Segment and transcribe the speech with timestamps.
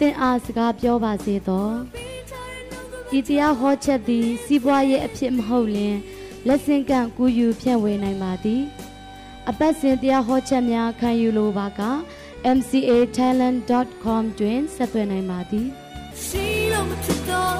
[0.00, 1.68] သင်အားစကားပြောပါစေသော
[3.18, 5.96] ဤတရားဟောချက်သည် စီးပွားရေးအဖြစ်မဟုတ်လျင်
[6.46, 8.62] လက်ဆင့်ကန့်ကူးယူဖြန့်ဝေနိုင်ပါသည်
[9.50, 11.82] အပတ်စဉ်တရားဟောချက်များခံယူလိုပါက
[12.58, 15.66] mcatalent.com တွင်ဆက်သွယ်နိုင်ပါသည်
[16.24, 17.54] ရှိလို့မဖြစ်တော့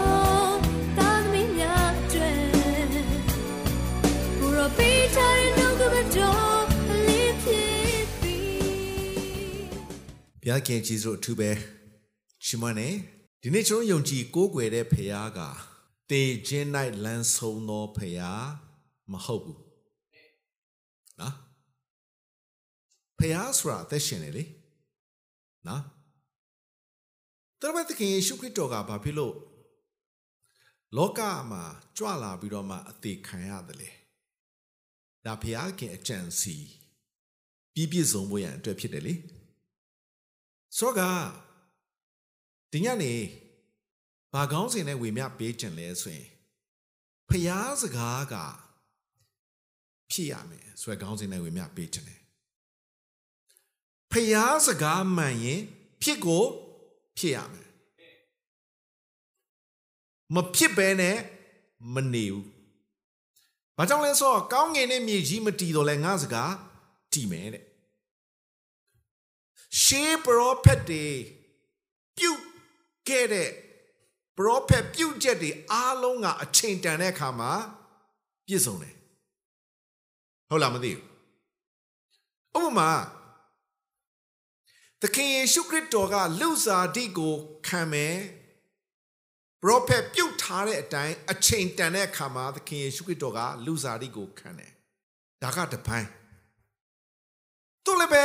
[0.99, 2.33] တာသမီးများတွေ
[4.39, 6.65] ဘုရောပေးချင်နှုတ်ကပတ်တော်
[7.07, 9.69] လေးဖြစ်ပြီး
[10.43, 11.51] ဘုရားခင်ကြီးစုအထူးပဲ
[12.47, 12.95] ရှမနဲ့
[13.43, 15.41] ဒီနေ့ကျွန်တော်ယုံကြည်ကိုးကွယ်တဲ့ဖခင်က
[16.11, 16.69] တေခြင်း၌
[17.05, 18.47] လမ်းဆုံးသောဖခင်
[19.13, 19.61] မဟုတ်ဘူး
[21.21, 21.35] နော်
[23.19, 24.45] ဖခင်ဆိုတာအသက်ရှင်နေလေ
[25.69, 25.83] နော်
[27.61, 29.35] တော်ဘသခင်ယေရှုခရစ်တော်ကဘာဖြစ်လို့
[30.97, 31.21] လောက
[31.51, 31.65] မှာ
[31.97, 33.91] ကြွလာပြီးတော့မှအသေးခံရတယ်လေ
[35.25, 35.45] ဒါဖ
[35.79, 36.57] ခင်အကြံစီ
[37.75, 39.15] ပြည့်ပြည့်စုံဖို့ရန်အတွက်ဖြစ်တယ်လေ
[40.77, 41.46] ဆိုတော့က
[42.73, 43.15] ဒီညနေ
[44.33, 46.29] ဘာကောင်းစင်နဲ့ဝေမျှပေးခြင်းလဲဆိုရင်
[47.29, 48.35] ဖျားစကားက
[50.11, 52.23] ဖြစ်ရမယ်ဆိုရယ်ကောင်းစင်နဲ့ဝေမျှပေးခြင်းတယ်
[54.13, 55.61] ဖျားစကားမှန်ရင်
[56.03, 56.45] ဖြစ်ကို
[57.19, 57.69] ဖြစ်ရမယ်
[60.35, 61.19] မဖြစ်ဘဲနဲ့
[61.95, 62.47] မနေဘူး
[63.77, 66.53] ဘာကြောင့်လဲဆိုတော့ကောင်းငင်နဲ့မြေကြီးမတီတော့လဲငါစကား
[67.13, 67.65] တီမယ်တဲ့
[69.83, 71.07] ရှေးပရောဖက်တွေ
[72.17, 72.41] ပြုတ်
[73.09, 73.51] ခဲ့တဲ့
[74.37, 77.53] ပရောဖက်ပြုတ်ချက်တွေအားလုံးကအချိန်တန်တဲ့အခါမှာ
[78.47, 78.95] ပြည့်စုံတယ်
[80.49, 82.91] ဟုတ်လားမသိဘူးဥပမာ
[85.03, 87.35] သခင်ယေရှုခရစ်တော်ကလူစားတိကို
[87.67, 88.17] ခံမယ်
[89.63, 94.73] ပရောဖက်ပြုတ်ထားတဲ့အတိုင်းအချိန်တန်တဲ့အခါမှာသခင်ယေရှုခရစ်တော်ကလူစားတိကိုခံတယ်
[95.43, 96.09] ဒါကတပိုင်း
[97.85, 98.25] သူလည်းပဲ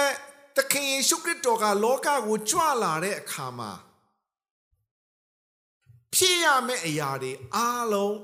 [0.58, 3.72] သခင်ယေရှုခရစ်တော်ကလောကကိုကြွလာတဲ့အခါမှာ
[6.16, 8.18] ဖြစ်ရမယ့်အရာတွေအားလုံး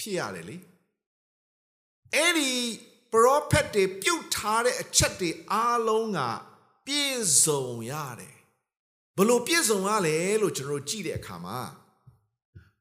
[0.00, 0.56] ဖြစ်ရတယ်လေ
[2.14, 2.50] အဲ့ဒီ
[3.12, 6.20] ပရောဖက်တွေပြုတ်ထားတဲ့အချက်တွေအားလုံးက
[6.86, 8.36] ပြည့်စုံရတယ်
[9.16, 11.58] ဘလို့ပြည့်စုံရလဲလို့ကျွန်တော်တို့ကြည့်တဲ့အခါမှာ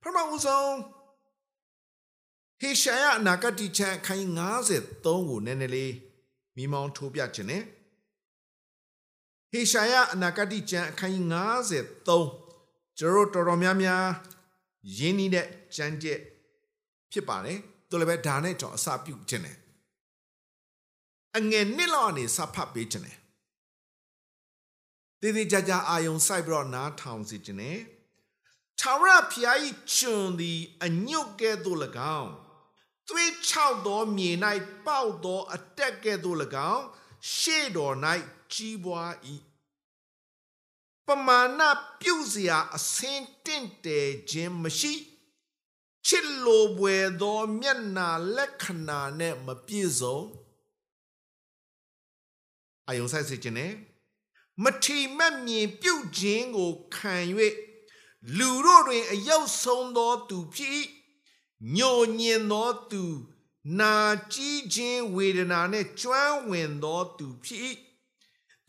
[0.02, 0.74] ပထမဦးဆုံး
[2.60, 4.26] ဟေရှာယအနာဂတ်ချမ်းအခန်း
[4.78, 5.94] 53ကိုနည်းနည်းလေး
[6.56, 7.64] မိမောင်းထိုးပြခြင်းနဲ့
[9.52, 11.26] ဟေရှာယအနာဂတ်ကျမ်းအခန်းကြီး
[12.08, 12.41] 53
[13.04, 14.04] ကျွန်တော်တို့တော်တော်များများ
[14.98, 16.20] ရင်းနှီးတဲ့ကျမ်းကျက်
[17.12, 19.58] ဖြစ်ပါတယ်သူလည်းပဲဒါနဲ့ကျွန်တော်အစပြုခြင်းနဲ့
[21.38, 23.18] အငယ်နှစ်လောက်အနေစဖတ်ပေးခြင်းနဲ့
[25.22, 27.80] တည်တည်ကြကြအာယုံစိုက်ပြီးတော့နားထောင်စီခြင်းနဲ့
[28.80, 29.58] ထာဝရဘုရား၏
[29.96, 31.80] ကျွန်သည်အညွတ်ကဲ့သို့၎
[32.20, 32.32] င်း
[33.08, 34.32] သွေးချောက်သောမြေ၌
[34.86, 36.38] ပေါက်သောအတက်ကဲ့သို့၎
[36.72, 36.84] င်း
[37.36, 37.96] ရှေ့တော်၌
[38.54, 39.12] ကြီးပွား၏
[39.51, 39.51] ပ
[41.27, 41.63] မာဏ
[42.01, 44.93] ပြုတ်เสียအစင်းတင့်တယ်ခြင်းမရှိ
[46.07, 50.19] ချစ်လိုပွေသောမျက်နာလက္ခဏာနဲ့မပြည့်စုံ
[52.89, 53.73] အယုံဆိုင်စေခြင်းနဲ့
[54.63, 57.15] မထီမဲ့မြင်ပြုတ်ခြင်းကိုခံ၍
[58.39, 60.73] လူတို့တွင်အယုတ်ဆုံးသောသူဖြစ်၏
[61.77, 63.03] ညိုညင်သောသူ
[63.81, 63.95] နာ
[64.33, 67.63] ကြီးခြင်းဝေဒနာနှင့်ကျွမ်းဝင်သောသူဖြစ်၏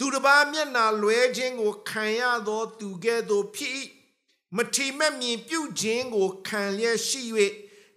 [0.05, 3.75] သူတစ်ပါးမျက်နာလွဲခြင်းကိုခံရသောသူကဲ့သို့ဖြစ်၏
[4.57, 7.23] မထီမဲ့မြင်ပြုခြင်းကိုခံလျက်ရှိ၍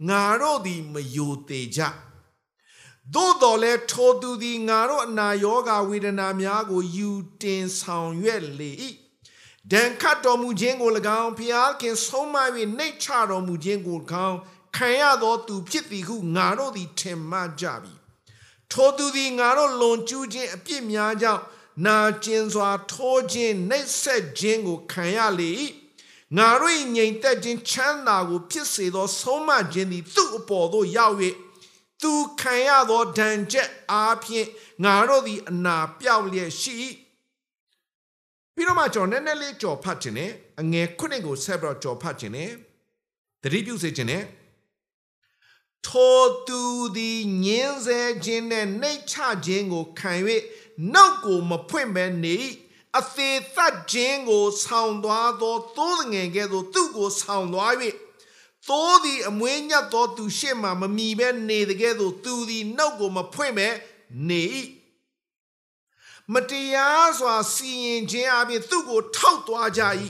[0.09, 1.81] ငါတို့သည်မယိုသေးကြ
[3.13, 7.09] သို့တော်လဲထိုသူသည်ငါတို့အနာရောဂါဝေဒနာများကိုယူ
[7.41, 8.71] တင်ဆောင်ရွက်လေ၏
[9.71, 10.91] ဒဏ်ခတ်တော်မူခြင်းကို၎
[11.21, 12.35] င်းဖျားခင်ဆုံးမ၍
[12.77, 13.97] နှိတ်ချတော်မူခြင်းကို၎
[14.27, 14.37] င်း
[14.75, 17.93] ခံရသောသူဖြစ်သည်ဟုငါတို့သည်ထင်မှတ်ကြပြီ
[18.71, 21.43] ထိုသူသည်ငါတို့လွန်ကျူးခြင်းအပြစ်များကြောင့်
[21.83, 25.53] နာကျင်စွာထိုးခြင်းနှိပ်စက်ခြင်းကိုခံရလေ၏
[26.37, 31.15] ငါတို့၏ငြိမ်သက်ခြင်းချမ်းသာကို ဖြစ်စေသော ဆုံးမခြင်းသည်သူ့အပေါ်သို့ရောက်၍
[32.01, 34.47] သူခံရသောဒဏ်ချက်အားဖြင့်
[34.83, 36.73] ငါတို့သည်အနာပြောက်လျက်ရှိ၏
[38.53, 40.31] ပြီးတော့မှကျွန်တော်နည်းနည်းလေးကြော်ဖတ်ခြင်းနဲ့
[40.61, 42.51] အငယ်ခုနှစ်ကိုဆက်ပြီးတော့ကြော်ဖတ်ခြင်းနဲ့
[43.43, 44.23] တတိပြုစေခြင်းနဲ့
[45.87, 46.61] ထိုသူ
[46.95, 50.13] သည်ညင်းဆဲခြင်းနဲ့နှိတ်ချခြင်းကိုခံ၍
[50.93, 52.37] နောက်ကိုမဖွင့်ဘဲနေ
[52.99, 57.73] အသေးသက်ခြင်းကိုဆောင်သွားသောသိုးငယ်ကဲ့သို့သူ့ကိုဆောင်သွား၍
[58.67, 63.69] သိုးသည်အမွေးညတ်သောသူရှေ့မှမမီဘဲနေတကဲ့သို့သူသည်နှုတ်ကိုမဖွင့်ပဲ
[64.29, 64.43] နေ၏
[66.33, 69.83] မတရားစွာစီရင်ခြင်းအပြင်သူ့ကိုထောက်သွားကြ၏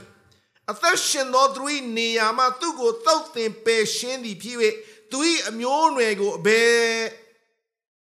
[0.70, 1.62] အသက်ရှင်သောသူ၏
[1.96, 4.58] နေရာမှသူ့ကိုတောက်တင်ပယ်ရှင်းသည်ဖြစ်၍
[5.10, 7.00] သူ၏အမျိုးအနွယ်ကိုအဘယ်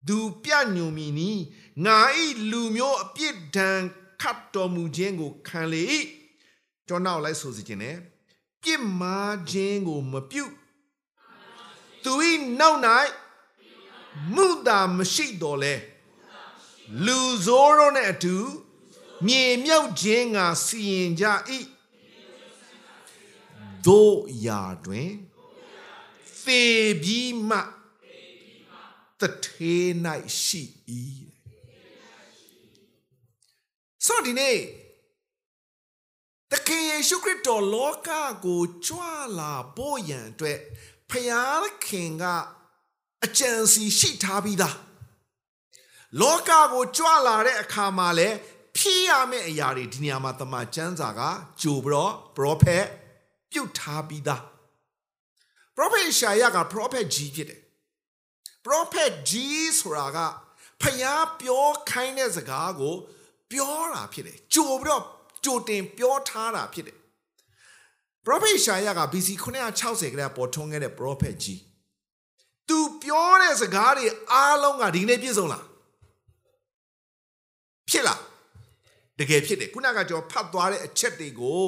[0.07, 1.31] သူပြညွန်မီနီ
[1.85, 1.99] ငါ၏
[2.51, 3.79] လူမျိုးအပြစ်ဒဏ်
[4.21, 5.83] ခတ်တော်မူခြင်းကိုခံလေ၏
[6.87, 7.97] ကျွန်တော်လိုက်ဆိုစီခြင်းနဲ့
[8.61, 10.45] ပြစ်မှားခြင်းကိုမပြု
[12.03, 12.13] သူ၏
[12.59, 12.79] နောက်၌
[14.35, 15.75] မုတာမရှိတော်လဲ
[17.05, 18.35] လူဆိုးတို့နဲ့အတူ
[19.25, 21.25] မြေမြုပ်ခြင်းကစီရင်ကြ၏
[23.85, 25.11] တို့ရာတွင်
[26.43, 26.63] သေ
[27.01, 27.59] ပြီးမှ
[29.19, 29.85] တထေး၌
[30.41, 30.63] ရှိ၏
[34.07, 34.57] ဆိုတော့ဒီနေ့
[36.51, 38.09] တခင်ယေရှုခရစ်တော်လောက
[38.45, 38.99] ကိုကြွ
[39.39, 40.59] လာဖို့ရန်အတွက်
[41.09, 41.11] ဖ
[41.85, 42.23] ခင်က
[43.25, 44.77] အကြံစီရှိထားပြီးသား
[46.21, 48.29] လောကကိုကြွလာတဲ့အခါမှာလဲ
[48.77, 51.21] ဖြစ်ရမယ့်အရာတွေဒီနေရာမှာတမန်ကျမ်းစာက
[51.61, 52.85] ကြိုပြီးတော့ပရောဖက်
[53.51, 54.43] ပြုတ်ထားပြီးသား
[55.75, 57.61] ပရောဖက်ရှာယကပရောဖက်ကြီးဖြစ်တယ်
[58.65, 60.17] ပရောဖက်ကြီးဆိုတာက
[60.81, 62.95] ဖျားပြောခိုင်းတဲ့စကားကို
[63.53, 65.03] ပြောတာဖြစ်တယ်ကြိုပြီးတော့
[65.43, 66.97] ကြိုတင်ပြောထားတာဖြစ်တယ်
[68.25, 69.29] ပရောဖက်ရှာယက BC
[69.71, 71.59] 960ကတည်းကပေါ်ထွန်းခဲ့တဲ့ပရောဖက်ကြီး
[72.67, 75.65] သူပြောတဲ့စကားတွေအားလုံးကဒီနေ့ပြည့်စုံလား
[77.89, 78.21] ဖြစ်လား
[79.19, 81.67] တကယ်ဖြစ်တယ်ခုနကကျွန်တော်ဖတ်သွားတဲ့အချက်တွေကို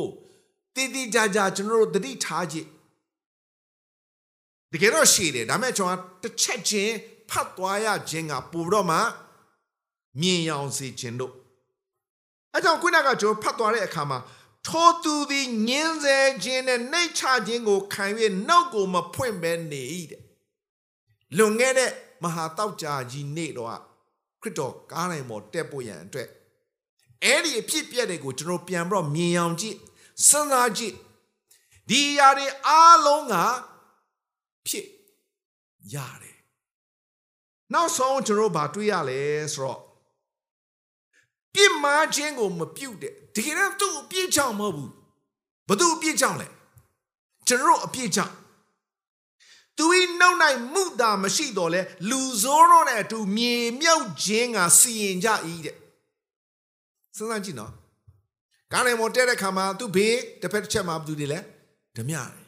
[0.76, 2.68] တည်တည်ကြကြကျွန်တော်တို့သတိထားကြည့်
[4.72, 6.94] တကယ်တော့ရှိတယ်ဒါပေမဲ့ကျွန်တော်တစ်ချက်ချင်း
[7.30, 8.98] ဖတ်သွားရခြင်းကပို့တော့မှ
[10.22, 11.34] မြင်ရောင်စေခြင်းတို့
[12.56, 14.20] အဲကြောင့်ခုနကကျွန်တော်ဖတ်သွားတဲ့အခါမှာ
[14.68, 18.06] ထိုသူသည်ညင်းဆဲခြင်းနဲ့နှိတ်ချခြင်းကိုခံ၍
[18.48, 20.22] နှုတ်ကိုမဖွင့်ဘဲနေ၏တဲ့
[21.38, 21.92] လွန်ခဲ့တဲ့
[22.24, 23.70] မဟာတောက်ကြကြီးနေ့တော့
[24.42, 26.28] ခရစ်တော်ကားနိုင်ပေါ်တက်ဖို့ရန်အတွက်
[27.24, 29.78] အဲ့ဒီအဖြစ်ပြက်တွေကိုကျွန်တော်ပြန်ပြီးတော့မြင်အောင်ကြည့်
[30.28, 30.96] စဉ်းစားကြည့်
[31.90, 33.36] ဒီຢာတွေအားလုံးက
[34.68, 34.88] ဖြစ်
[35.94, 36.38] ရတယ်
[37.74, 39.20] နောက်ဆုံးကျွန်တော်ဗာတွေ့ရလဲ
[39.54, 39.85] ဆိုတော့
[41.56, 44.92] ပြစ်မှားခြင်းကိုမပြုတ်တဲ့တကယ်တော့သူ့အပြစ်ကြောင့်မဟုတ်ဘူး
[45.70, 46.48] ဘသူအပြစ်ကြောင့်လဲ
[47.48, 48.36] ကျွန်တော်အပြစ်ကြောင့်
[49.78, 50.38] သူဤနှုတ်၌
[50.74, 55.30] မှုတာမရှိတော့လဲလူဆိုးတော့တဲ့အတူမြေမြုပ်ခြင်းကစီရင်ကြ၏
[55.66, 55.76] တဲ့
[57.18, 57.72] စဉ်းစားကြည့်နော်
[58.72, 61.40] ကားနေမော်တဲ့တဲ့ခါမှာသူဘေးတစ်ဖက်တစ်ချက်မှာဘာတူတယ်လဲ
[61.96, 62.46] ဓမြတယ်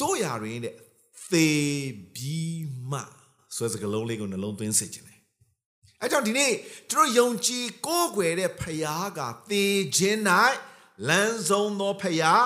[0.00, 0.74] တို့ရရင်တဲ့
[1.30, 1.48] သေ
[2.14, 3.00] ပြီးမှ
[3.56, 5.03] ဆိုတဲ့စကားလုံးလေးကိုနှလုံးသွင်းစေခြင်းတယ်
[6.00, 6.52] အဲကြောင့်ဒီနေ့
[6.90, 9.20] တို့ယုံကြည်ကိုးကွယ်တဲ့ဖခင်က
[9.50, 9.64] သေ
[9.96, 10.20] ခြင်း၌
[11.08, 12.44] လမ်းဆုံးသောဖခင်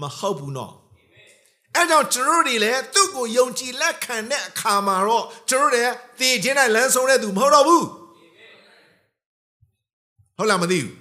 [0.00, 0.74] မဟုတ်ဘူးနော်
[1.76, 7.86] အဲကြောင့်ကျွန်တော်တွေလည်းသူ့ကိုယုံကြည်လက်ခံတဲ့အခါမှာတော့ကျွန်တော်တို့သေခြင်း၌လမ်းဆုံးတဲ့သူမဟုတ်တော့ဘူး
[10.36, 10.94] ဟုတ်လားမသိဘူး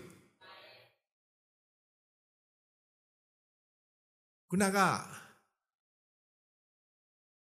[4.50, 4.80] ခုနက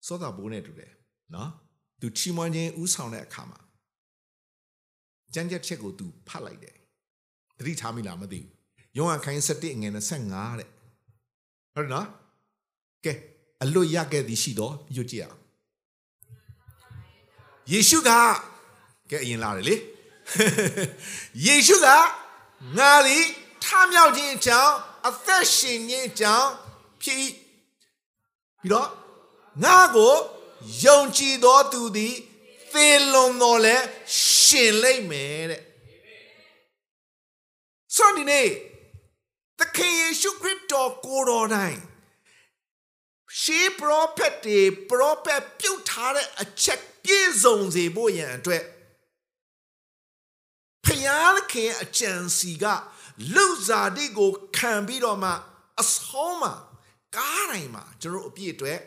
[0.07, 0.91] စောတာဘိုးနဲ့တူတယ်
[1.35, 1.49] နော်
[2.01, 3.59] သူချီးမွမ်းခြင်းဥဆောင်တဲ့အခါမှာ
[5.33, 6.75] ကြမ်းကြက်ချက်ကိုသူဖတ်လိုက်တယ်
[7.57, 8.51] သတိထားမိလားမသိဘူး
[8.97, 10.69] ယောဟန်ခိုင်း7အငယ်25တဲ့
[11.73, 12.07] ဟုတ်နော်
[13.05, 13.13] ကဲ
[13.63, 15.39] အလွတ်ရခဲ့သည်ရှိတော့ရွတ်ကြည့်အောင်
[17.71, 18.09] ယေရှုက
[19.09, 19.75] ကဲအရင်လာတယ်လေ
[21.45, 21.87] ယေရှုက
[22.77, 23.25] ငါသည်
[23.63, 24.75] ထမြောက်ခြင်းအကြောင်း
[25.07, 26.49] အသက်ရှင်ခြင်းအကြောင်း
[27.01, 27.33] ဖြစ်ပြီး
[28.71, 28.89] တော့
[29.63, 30.15] ငါကို
[30.83, 32.15] ယုံကြည်သောသူသည်
[32.73, 33.75] သေလွန်တော်လဲ
[34.41, 35.61] ရှင်လိမ့်မယ်တဲ့
[37.95, 38.49] ဆိုဒီနေ့
[39.59, 41.81] သခင်ယေရှုခရစ်တော်ကိုတော်တိုင်း
[43.39, 44.59] ရှေးပရောဖက်တွေ
[44.89, 48.63] ပရောဖက်ပြုတ်ထားတဲ့အချက်ပြည့်စုံစေဖို့ရန်အတွက်
[50.85, 52.65] ဖယားခင်အကြံစီက
[53.35, 55.31] လူစားတိကိုခံပြီးတော့မှ
[55.81, 56.53] အဆုံးမှာ
[57.15, 58.79] ကားတိုင်းမှာကျွန်တော်အပြည့်အတွက်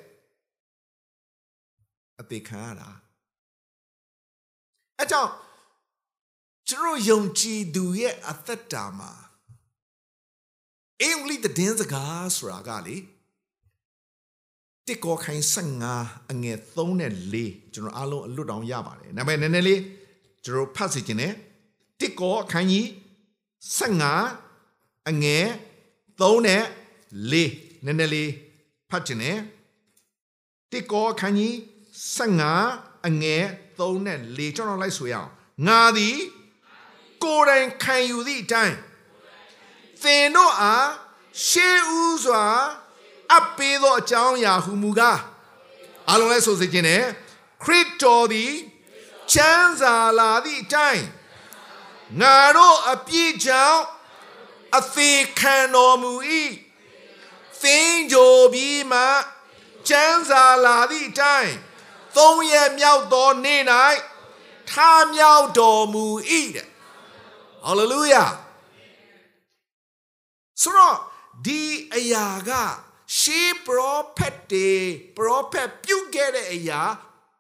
[2.21, 3.04] အသေးခံရတာ
[5.05, 5.33] အဲကြောင့်
[6.69, 9.13] ကျွန်တော်ယုံကြည်သူရဲ့အသက်တာမှာ
[11.03, 12.97] အင်္ဂလိပ်တဲ့စကားဆိုတာကလေ
[14.87, 15.45] တစ်ကောခိုင်း
[15.89, 19.81] 15အငယ်3နဲ့4ကျွန်တော်အားလုံးအလွတ်တောင်ရပါတယ်ဒါပေမဲ့နည်းနည်းလေး
[20.45, 21.33] ကျွန်တော်ဖတ်စီခြင်းနဲ့
[22.01, 22.87] တစ်ကောခိုင်းကြီး
[23.79, 25.47] 15အငယ်
[26.21, 28.31] 3နဲ့4နည်းနည်းလေး
[28.91, 29.39] ဖတ်ခြင်းနဲ့
[30.73, 31.55] တစ်ကောခိုင်းကြီး
[32.19, 33.45] 15အငယ်
[33.79, 35.31] 3နဲ့4ကျွန်တော်လိုက်ဆိုရအောင်
[35.67, 36.17] ငါသည်
[37.25, 38.77] ကိုယ်တိုင်ခံယူသည့်အတိုင်း
[40.03, 40.89] သင်တို့အား
[41.47, 42.45] ရှေးဦးစွာ
[43.33, 45.21] အပ်ပေးသောအကြောင်းအရာဟုမူကား
[46.11, 47.05] အလုံးလဲဆိုစေခြင်းနဲ့
[47.63, 48.53] ခရစ်တော်သည်
[49.33, 51.05] ချမ်းသာလာသည့်အတိုင်း
[52.21, 53.83] ငါတို့အပြည့်ကြောင့်
[54.79, 56.13] အသေးခံတော်မူ၏
[57.63, 59.03] သင်ကြိုပြီးမှ
[59.89, 61.53] ချမ်းသာလာသည့်အတိုင်း
[62.17, 63.63] သုံးရက်မြောက်သောနေ့၌
[64.71, 66.07] ထားမြောက်တော်မူ၏
[66.57, 66.69] တဲ့
[67.65, 68.25] ဟာလေလုယာ
[70.61, 70.97] ဆိုတော့
[71.47, 71.63] ဒီ
[71.95, 72.51] အရာက
[73.19, 74.73] ရှေးပရောဖက်တွေ
[75.17, 76.83] ပရောဖက်ပြုတ်ခဲ့တဲ့အရာ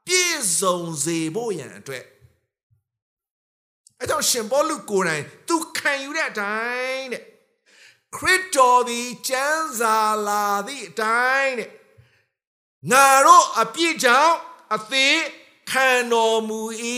[0.06, 2.04] ပြည့်စုံစေဖို့ရန်အတွက်
[4.00, 7.22] အဲကြောင့်ရှင်ဘောလူကိုယ်တိုင်သူခံယူတဲ့အတိုင်းတဲ့
[8.16, 11.70] ခရစ်တော်သည်ကျမ်းစာလာသည့်အတိုင်းတဲ့
[12.90, 14.36] ငါတို့အပြည့်ကြောင့်
[14.74, 15.18] အသေး
[15.70, 16.60] ခံတော်မူ၏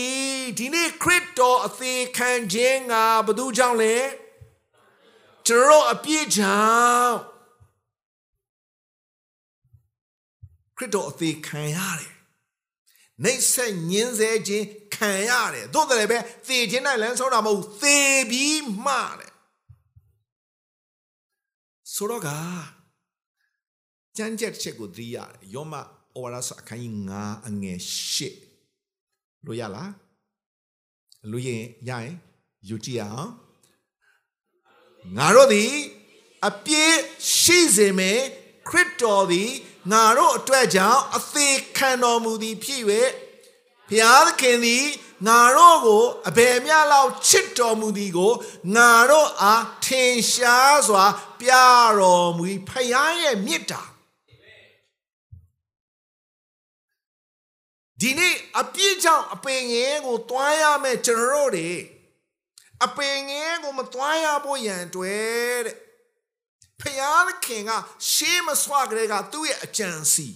[0.57, 3.95] ဒီနေ့ခရစ်တော်အသေးခံခြင်းငါဘသူကြောင့်လဲ
[5.47, 6.59] ကျွန်တော်အပြည့်ကြော
[6.99, 7.15] င့်
[10.77, 12.13] ခရစ်တော်အသေးခံရတယ်
[13.23, 14.65] နှိမ့်ဆက်ညင်းဆဲခြင်း
[14.95, 16.17] ခံရတယ်သို့တယ်ပဲ
[16.47, 17.97] သေခြင်း၌လမ်းဆုံးတာမဟုတ်သေ
[18.29, 19.31] ပြီးမှတဲ့
[21.93, 22.29] ဆိုတော့က
[24.17, 25.75] ကြမ်းကြက်ချက်ကိုသတိရတယ်ယောမ
[26.17, 26.93] ဩဝါဒစာအခန်းကြီး
[27.23, 27.79] 9အငယ်
[28.61, 29.91] 8လို့ရလား
[31.31, 32.15] လူရင်ရရင်
[32.67, 33.29] ယူကြည့်အောင်
[35.17, 35.71] ငါတို့သည်
[36.47, 36.95] အပြည့်
[37.37, 38.19] ရှိစေမယ်
[38.67, 39.51] ခရစ်တော်သည်
[39.91, 42.81] ငါတို့အတွက်ကြောင့်အသေးခံတော်မူသည်ဖြစ်၍
[43.89, 44.85] ဘုရားသခင်သည်
[45.27, 48.33] ငါတို့ကိုအဘယ်မျှလောက်ချစ်တော်မူသည်ကို
[48.75, 51.05] ငါတို့အားထင်ရှားစွာ
[51.39, 51.51] ပြ
[51.99, 52.89] တော်မူဖခင်
[53.21, 53.81] ရဲ့မေတ္တာ
[58.01, 61.69] ဒီနေ့အပြည့်ကြောင့်အပင်ငယ်ကိုတွားရမယ်ကျွန်တော်တို့တွေ
[62.85, 65.75] အပင်ငယ်ကိုမတွားရဖို့ရန်အတွက်တဲ့
[66.79, 66.81] ဖ
[67.45, 67.71] ခင်က
[68.11, 70.27] ရှေးမဆွကလေးကသူ့ရဲ့အကြံစီ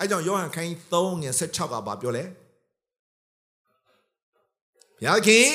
[0.00, 5.48] အဲကြောင့်ယောဟန်ခန်းကြီး3ငယ်16ကဘာပြောလဲဘုရားခင်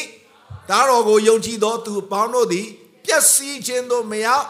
[0.70, 2.68] တားတော်ကိုယုံကြည်သောသူအပေါင်းတို့သည်
[3.06, 4.46] ပျက်စီးခြင်းသို့မရောက်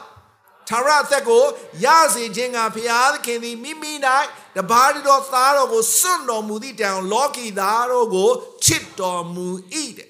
[0.69, 1.43] ထာဝရအသက်ကို
[1.83, 3.91] ရစေခြင်းကဘုရားသခင်သည်မိမိ၌
[4.55, 8.29] တပါးတော်သားတော်ကိုစွန့်တော်မူသည့်တိုင်လောကီသားတို့ကို
[8.65, 9.47] ချစ်တော်မူ၏
[9.97, 10.09] တဲ့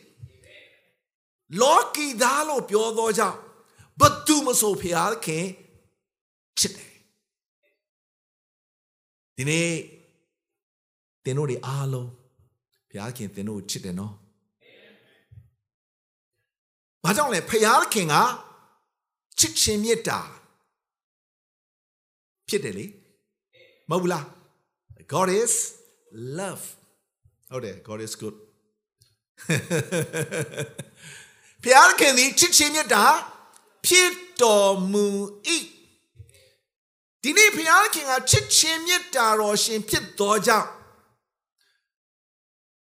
[1.62, 3.38] လောကီသားလို့ပြောသောကြောင့်
[4.00, 5.46] ဘသူမဆိုဘုရားသခင်
[6.60, 6.94] ချစ်တယ်
[9.36, 9.70] ဒီနေ့
[11.24, 12.10] သင်တို့တွေအားလုံး
[12.90, 14.14] ဘုရားခင်သင်တို့ကိုချစ်တယ်နော်
[17.04, 18.16] ဘာကြောင့်လဲဖယားခင်က
[19.40, 20.20] ချစ်ချင်းမေတ္တာ
[22.50, 22.86] ဖြစ်တယ်လေ
[23.90, 24.26] မဟုတ်ဘူးလား
[25.14, 25.54] God is
[26.38, 26.66] love
[27.50, 28.36] ဟုတ်တယ် God is good
[31.64, 33.06] ဖယားခင်ဒီချစ်ချင်းမေတ္တာ
[33.86, 35.08] ဖြစ်တော်မူ၏
[37.24, 40.70] ဒီနေ့ဖယားခင်ကချစ်ချင်းမေတ္တာတော်ရှင်ဖြစ်တော်ကြောင့်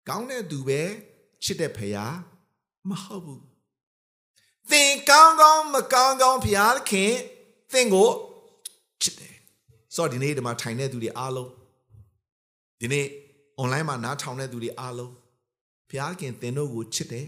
[0.09, 0.83] ကောင်းတဲ့သူပဲ
[1.45, 2.17] ချစ်တဲ့ဖယား
[2.89, 3.43] မဟုတ်ဘူး
[4.71, 7.13] သင်ကောင်းကောင်းမကောင်းကောင်းဖျားခင်
[7.73, 8.11] သင်ကို
[9.03, 9.32] ချစ်တယ်
[9.95, 11.51] ဆိုတော့ဒီနေ့ဒီမှာထိုင်တဲ့သူတွေအားလုံး
[12.81, 13.07] ဒီနေ့
[13.61, 15.13] online မှာနားထောင်တဲ့သူတွေအားလုံး
[15.91, 17.27] ဖျားခင်သင်တို့ကိုချစ်တယ်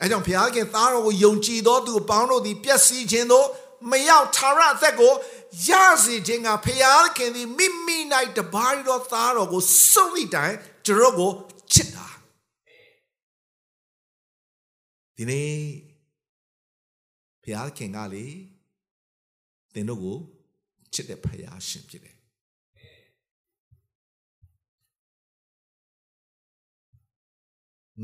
[0.00, 3.46] အဲကြောင့်ဘုရားခင်သားတော်ကိုယုံကြည်သောသူအပေါင်းတို့သည်ပျက်စီးခြင်းသို့
[3.90, 5.14] မရောက်ထာဝရအသက်ကို
[5.68, 5.70] ရ
[6.04, 7.98] စေခြင်းကဘုရားခင်သည်မိမိ၌
[8.36, 10.54] တပါးတော်သားတော်ကိုစုံမိတိုင်
[10.86, 11.30] ကျွန်တော်ကို
[11.72, 12.08] ချစ်တာ
[15.16, 15.91] ဒီနေ့
[17.42, 18.26] ဘုရားခင်ကလေ
[19.74, 20.18] သင်တို့ကို
[20.92, 22.16] ချစ်တဲ့ဘုရားရှင်ဖြစ်တယ်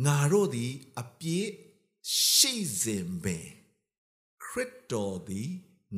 [0.04, 1.48] ငါတို့သည်အပြည့်
[2.30, 3.46] ရှိစဉ်ပင်
[4.44, 5.50] ခရစ်တော်သည်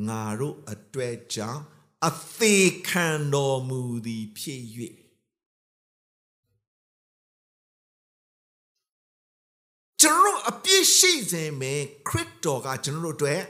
[0.09, 1.63] ငါတို့အတွက်ကြောင့်
[2.07, 4.63] အသေးခံတော်မူသည်ဖြစ်၍
[10.02, 11.73] ကျွန်တော်အပြည့်ရှိစဉ်ပဲ
[12.09, 13.42] ခရစ်တော်ကကျွန်တော်တို့အတွက်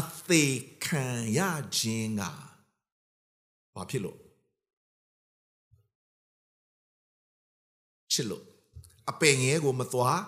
[0.00, 1.04] အသေးခံ
[1.38, 1.40] ရ
[1.76, 2.22] ခြင်းက
[3.74, 4.18] ဘာဖြစ်လို့
[8.12, 8.44] ချစ်လို့
[9.10, 10.20] အပင်ငယ်ကိုမသွား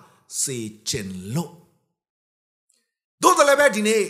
[0.43, 0.59] စေ
[0.89, 1.53] ခြင်းလို့
[3.23, 4.05] တို့တယ်လည်းပဲဒီနေ့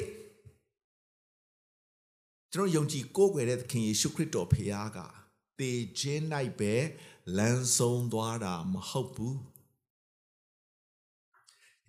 [2.52, 4.98] ကျွန်တော်ယုံကြည်ကိုးကွယ်တဲ့သခင်ယေရှုခရစ်တော်ဖခင်က
[5.58, 6.22] တေခြင်း၌
[6.58, 6.74] ပဲ
[7.36, 9.38] လမ်းဆုံးသွားတာမဟုတ်ဘူး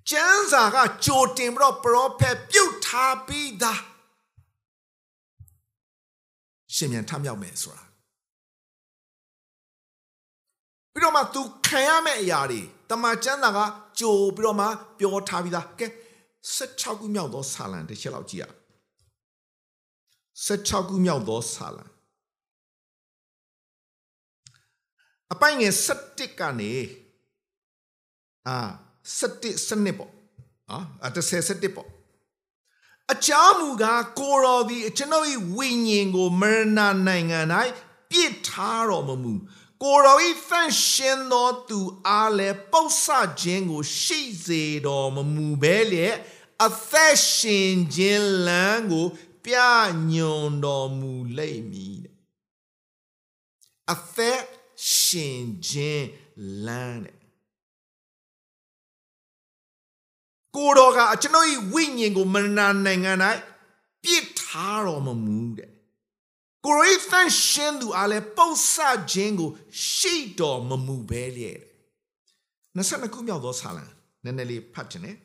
[0.10, 3.82] ကျမ်းစာကကြိုတင်ပြီးတော့ပရောဖက်ပြုတ်ထားပြီးသား
[6.76, 7.84] ရှင်မြန်ထမြောက်မယ်ဆိုတာ
[10.94, 13.60] ပြီးတော့မှ तू ခံရမယ့်အရာတွေတမန်ကျမ်းစာက
[14.00, 14.66] ကြိုပြီးတော့မှ
[15.00, 15.88] ပြောထားပြီးသားကဲ
[16.56, 18.46] 16ခုမြောက်သောဆာလံတစ်ချက်လောက်ကြည့်ရ
[20.46, 21.84] 16ခုမြောက်သောဆာလံ
[25.34, 25.74] အပိုင်ငယ်
[26.08, 26.74] 17ကနေ
[28.48, 28.58] အာ
[29.18, 30.12] 17စနစ်ပေါ့
[30.70, 31.90] နော်အ30 17ပေါ့
[33.14, 37.40] အကြောင်းမူကားကိုတော်သည်ကျွန်ုပ်၏ဝိညာဉ်ကိုမရဏနိုင်ငံ၌
[38.12, 39.34] ပြစ်ထားတော်မမူ
[39.84, 43.06] ကိုတော်၏ဖန်ရှင်သောသူအားလည်းပုတ်ဆ
[43.42, 46.16] ခြင်းကို ရှိစေတော်မမူဘဲလျက်
[46.66, 49.08] အသက်ရှင်ခြင်းလမ်းကို
[49.46, 49.56] ပြ
[50.14, 52.16] ညွန်တော်မူလိမ့်မည်တဲ့
[53.92, 54.42] အသက်
[54.98, 56.08] ရှင်ခြင်း
[56.66, 57.19] လမ်းတဲ့
[60.56, 63.12] ကိုတော်ကအကျွန်ုပ်၏ဝိညာဉ်ကိုမရဏနိုင်ငံ၌
[64.04, 65.72] ပြစ်ထားတော်မမူတဲ့
[66.66, 68.76] ကိုရိသန်ရှင်သူအားလည်းပုတ်ဆ
[69.12, 69.50] ခြင်းကို
[69.90, 71.60] ရှိတော်မမူပဲလျက်
[72.76, 73.86] 22ခုမြောက်သောဆာလံ
[74.24, 75.18] နည်းနည်းလေးဖတ်ခြင်းနဲ့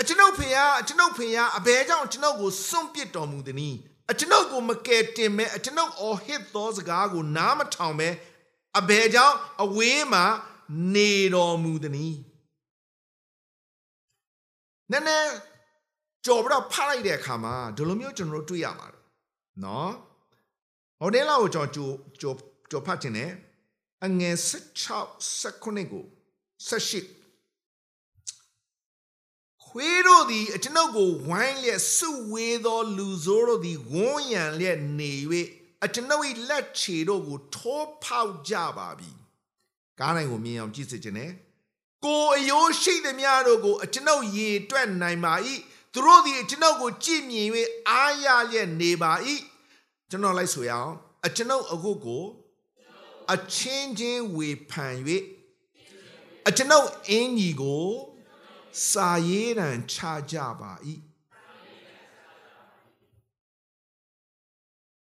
[0.00, 3.76] အကျွန်ုပ်ဖေဟာအကျွန်ုပ်ဖေဟာအဘဲကြောင့်ကျွန်ုပ်ကိုစွန့်ပစ်တော်မူသည်။
[4.10, 8.08] အကျွန်ုပ်ကိုမကယ်တင်မဲ့အကျွန်ုပ်အော်ဟစ်သောစကားကိုနားမထောင်ပဲ
[8.78, 10.24] အဘယ်ကြောင့်အဝေးမှာ
[10.94, 12.14] နေတော်မူသည်။
[14.90, 15.30] နည်းနည်း
[16.26, 19.02] ကြော်ပြီးတော့ဖတ်လိုက်တဲ့အခါမှာဒီလိုမျိုးကျွန်တော်တို့တွေ့ရပါတယ်။
[19.64, 19.90] နော်။
[21.00, 21.90] ဟိုတဲ့လောက်ကိုကျွန်တော်ကြို
[22.20, 22.32] ကြို
[22.70, 23.30] ကြိုဖတ်ခြင်းနဲ့
[24.04, 24.36] အငယ်
[24.88, 26.04] 16 19ကို
[26.68, 27.26] 18
[29.66, 35.12] ခွေးတို့သည်အကျွန်ုပ်ကိုဝိုင်းလျက်စုဝေးသော လူဆိုးတို့သည်ဝန်းရံလျက်နေ၍
[35.84, 39.10] အကျွန်ုပ်၏လက်ခြေတို့ကိုထိုးဖောက်ကြပါပြီ
[40.00, 41.30] ကားနိုင်ကိုမြင်အောင်ကြည့်စေခြင်းနဲ့
[42.04, 45.34] ကိုအယိုးရှိသည်များတို့ကိုအကျွန်ုပ်ရေတွက်နိုင်ပါ၏
[45.92, 47.48] သူတို့သည်အကျွန်ုပ်ကိုကြည်မြင်၍
[47.88, 49.12] အားရလျက်နေပါ၏
[50.10, 50.92] ကျွန်တော်လိုက်ဆိုရအောင်
[51.26, 52.24] အကျွန်ုပ်အခုကို
[53.32, 54.96] အချင်းချင်းဝေဖန်၍
[56.48, 57.88] အကျွန်ုပ်အင်းကြီးကို
[58.88, 59.96] စာရေးတံချ
[60.32, 60.72] ကြပါ၏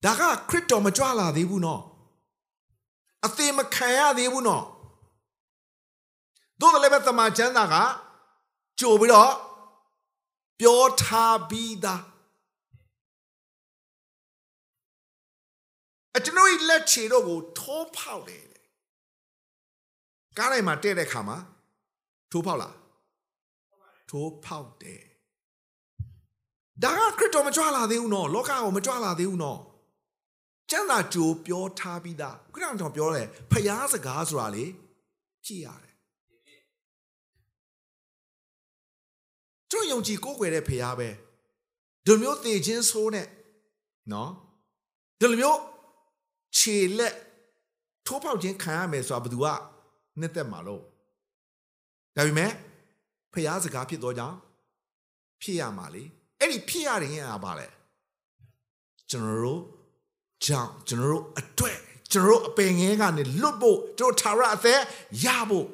[0.05, 1.83] ဒါကခရစ်တော်မကြွလာသေးဘူးနော်
[3.27, 4.65] အသေးမခံရသေးဘူးနော်
[6.61, 7.75] တို့လည်းပဲတမန်ကျမ်းစာက
[8.81, 9.33] ကြိုပြီးတော့
[10.61, 12.03] ပြောထားပြီးသား
[16.17, 18.47] အကျွန်ုပ်၏လက်ခြေတို့ကိုထိုးဖောက်တယ်
[20.39, 21.39] ကားတိုင်းမှာတဲ့တဲ့ခါမှာ
[22.31, 22.77] ထိုးဖောက်လား
[24.11, 25.03] ထိုးဖောက်တယ်
[26.83, 29.61] ဒါကခရစ်တော်မကြွလာသေးဘူးနော်လောကကိုမကြွလာသေးဘူးနော်
[30.73, 34.65] ကျမ်းစာကြိုပြောထားပြီးသားခရစ်တော်ပြောတယ်ဖျားစကားဆိုတာလေ
[35.45, 35.95] ဖြစ်ရတယ်
[39.71, 41.09] ကျွန်တော်ယုံကြည်ကိုးကွယ်တဲ့ဖျားပဲ
[42.07, 43.27] ဒီလိုမျိုးသေခြင်းဆိုးနဲ့
[44.13, 44.31] နော်
[45.21, 45.61] ဒီလိုမျိုး
[46.59, 47.15] ခြေလက်
[48.07, 49.47] ထိုးပေါက်ခြင်းခံရမယ်ဆိုတာဘယ်သူက
[50.21, 50.83] နှစ်သက်မှာလို့
[52.17, 52.53] ဒါပေမဲ့
[53.33, 54.37] ဖျားစကားဖြစ်တော့ကြောင့်
[55.43, 56.03] ဖြစ်ရမှာလေ
[56.39, 57.69] အဲ့ဒီဖြစ်ရတယ်ရင်ကဘာလဲ
[59.11, 59.63] ကျွန်တော်တို့
[60.45, 61.79] ကြောင့်ကျွန်တော်တို့အတွက်
[62.13, 64.81] ကျွန်တော်တို့အပင်ငယ်ကနေလွတ်ဖို့ကျွန်တော်ထာဝရအသက်
[65.25, 65.67] ရဖို့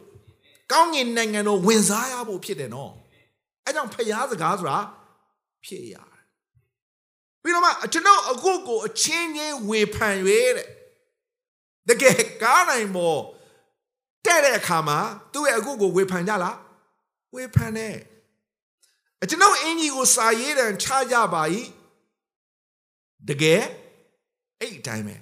[0.72, 2.92] ကောင်းကင်နိုင်ငံတော်ဝင်စားရဖို့ဖြစ်တယ်နော်
[3.64, 4.78] အဲကြောင့်ဖျားစကားဆိုတာ
[5.64, 6.08] ဖြစ်ရတယ်
[7.42, 10.68] ပြီးတော့မှကျွန်တော်အခုကိုအချင်းချင်းဝေဖန်၍တဲ့
[11.88, 13.20] တကယ်ကားနိုင်ပေါ်
[14.24, 14.98] တဲ့တဲ့အခါမှာ
[15.32, 16.56] သူ့ရဲ့အခုကိုဝေဖန်ကြလား
[17.34, 17.96] ဝေဖန်တယ်
[19.22, 21.42] အကျွန်ုပ်အင်ကြီးကိုစာရေးတယ်ချကြပါ၏
[23.28, 23.62] တကယ်
[24.60, 25.16] အဲ့အတိုင်းပဲ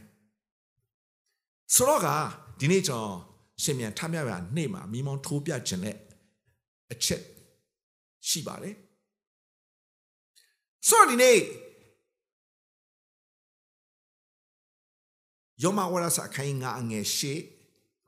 [1.75, 2.09] ဆိုတော့က
[2.61, 3.17] ဒီနေ့ကျွန်တော်
[3.63, 5.97] ရှင်မြန်ထမ်းပြပြနေ့မှာမိမောင်းထိုးပြခြင်းနဲ့
[6.93, 7.23] အချက်
[8.29, 8.75] ရှိပါတယ်
[10.89, 11.39] ဆိုတော့ဒီနေ့
[15.63, 17.35] ယောမဝရစာခိုင်းငါအငယ်ရှိ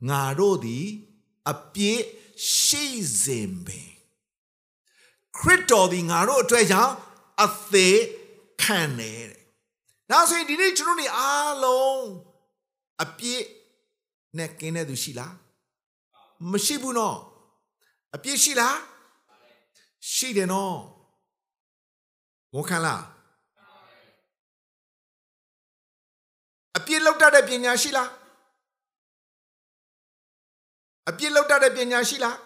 [0.08, 0.86] ငါတို့သည်
[1.50, 2.02] အပြည့်
[2.58, 2.84] ရှိ
[3.22, 3.90] စဉ်ပင်
[5.36, 6.94] ခရစ်တော်ဒီငါတို့အတွက်ကြောင့်
[7.42, 8.00] အသေး
[8.62, 9.37] ခံတယ်တဲ့။
[10.10, 12.02] ဒါဆိုရင်ဒီနေ့ကျွန်တော်တို့အားလုံး
[13.02, 13.44] အပြည့်
[14.38, 15.32] နဲ့ကင်းတဲ့သူရှိလား။
[16.50, 17.16] မရှိဘူးနော်။
[18.14, 18.76] အပြည့်ရှိလား။
[20.14, 20.76] ရှိတယ်နော်။
[22.54, 23.00] ဝန်ခံလား။
[26.76, 28.08] အပြည့်လောက်တတ်တဲ့ပညာရှိလား။
[31.08, 32.36] အပြစ်လောက်တတ်တဲ့ပညာရှိလား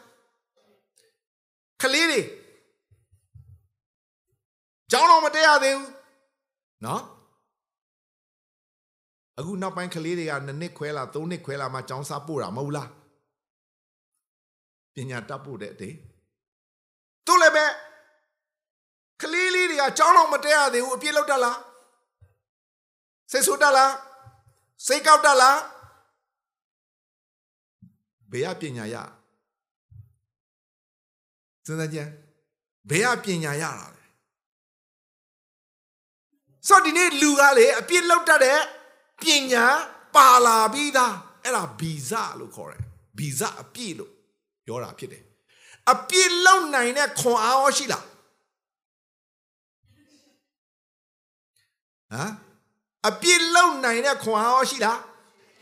[1.80, 2.20] ခလေးတွေ
[4.90, 5.90] ကျောင်းတော်မတက်ရသေးဘူး
[6.84, 7.02] နော်
[9.38, 12.90] အခုနောက်ပိုင်းခလေးတွေကနှစ်နှစ်ခွဲလာသုံးနှစ်ခွဲလာမှကျောင်းစားပို့တာမဟုတ်လား
[14.94, 15.96] ပညာတတ်ဖို့တဲ့အတေး
[17.26, 17.64] သူလည်းပဲ
[19.20, 21.58] ခလေးလေးတွေကကျောင်းတော်မတက်ရသေးဘူးအပြစ်လောက်တတ်လား
[23.30, 23.92] စိတ်ဆိုးတတ်လား
[24.86, 25.58] စိတ်ကောက်တတ်လား
[28.32, 28.96] ဘယ်ကပညာရ
[31.66, 32.08] စဉ်းစားကြည့်
[32.90, 34.04] ဘယ်ကပညာရတာလဲ
[36.68, 38.60] ဆိုတော့ဒီနေ့လူကလေအပြစ်လောက်တတ်တဲ့
[39.22, 39.66] ပညာ
[40.14, 42.82] ပါလာပြီးသားအဲ့ဒါဗီဇလို့ခေါ်တယ်
[43.18, 44.12] ဗီဇအပြည့်လို့
[44.64, 45.22] ပြောတာဖြစ်တယ်
[45.92, 48.04] အပြည့်လောက်နိုင်တဲ့ခွန်အားရောရှိလား
[52.12, 52.32] ဟမ်
[53.08, 54.98] အပြည့်လောက်နိုင်တဲ့ခွန်အားရောရှိလား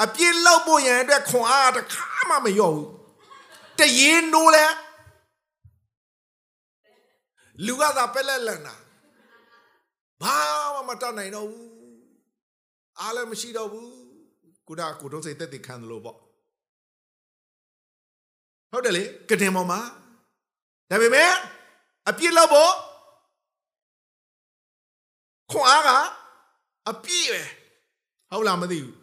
[0.04, 2.88] အပြည့်လောက်ဖို့ရန်အတွက်ခွန်အားတစ်ခါမှမလျော့ဘူး
[3.78, 4.66] တရေနိုးလဲ
[7.66, 8.74] လူကသာပက်လက်လန်တာ
[10.22, 10.36] ဘာ
[10.74, 11.69] မှမတတ်နိုင်တော့ဘူး
[13.00, 13.90] အားလည်းမရှိတော့ဘူး
[14.68, 16.18] ကုဒါကိုတော့စိတ်သက်သက်ခံတယ်လို့ပေါ့
[18.70, 19.80] ဟုတ်တယ်လေကတင်ပေါ်မှာ
[20.90, 21.32] ဒါပေမဲ့
[22.08, 22.72] အပြစ်လောက်ဖို့
[25.50, 25.90] ခွန်အားက
[26.90, 27.42] အပြည့်ပဲ
[28.30, 28.96] ဟုတ်လားမသိဘူး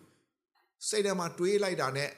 [0.87, 2.11] စိတ်ထဲမှာတွေးလိုက်တာနဲ့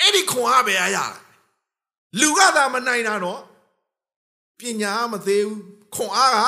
[0.00, 0.98] အဲ့ဒီခွန်အားပဲရရ
[2.20, 3.40] လူကသာမနိုင်တာတော့
[4.58, 5.62] ပညာမသေးဘူး
[5.94, 6.38] ခွန်အားက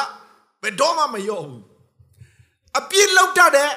[0.65, 1.63] ဘယ်တော့မှမလျော့ဘူး
[2.79, 3.73] အပြည့်လောက်တတ်တဲ့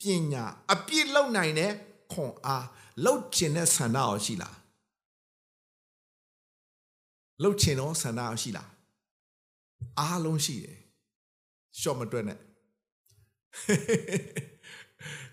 [0.00, 1.72] ပညာအပြည့်လောက်နိုင်တဲ့
[2.12, 2.66] ခွန်အား
[3.04, 4.56] လောက်ချင်တဲ့ဆန္ဒရောရှိလား
[7.42, 8.70] လောက်ချင်တော့ဆန္ဒရောရှိလား
[9.98, 10.78] အားလုံးရှိတယ်
[11.80, 12.40] ရှော့မတွက်နဲ့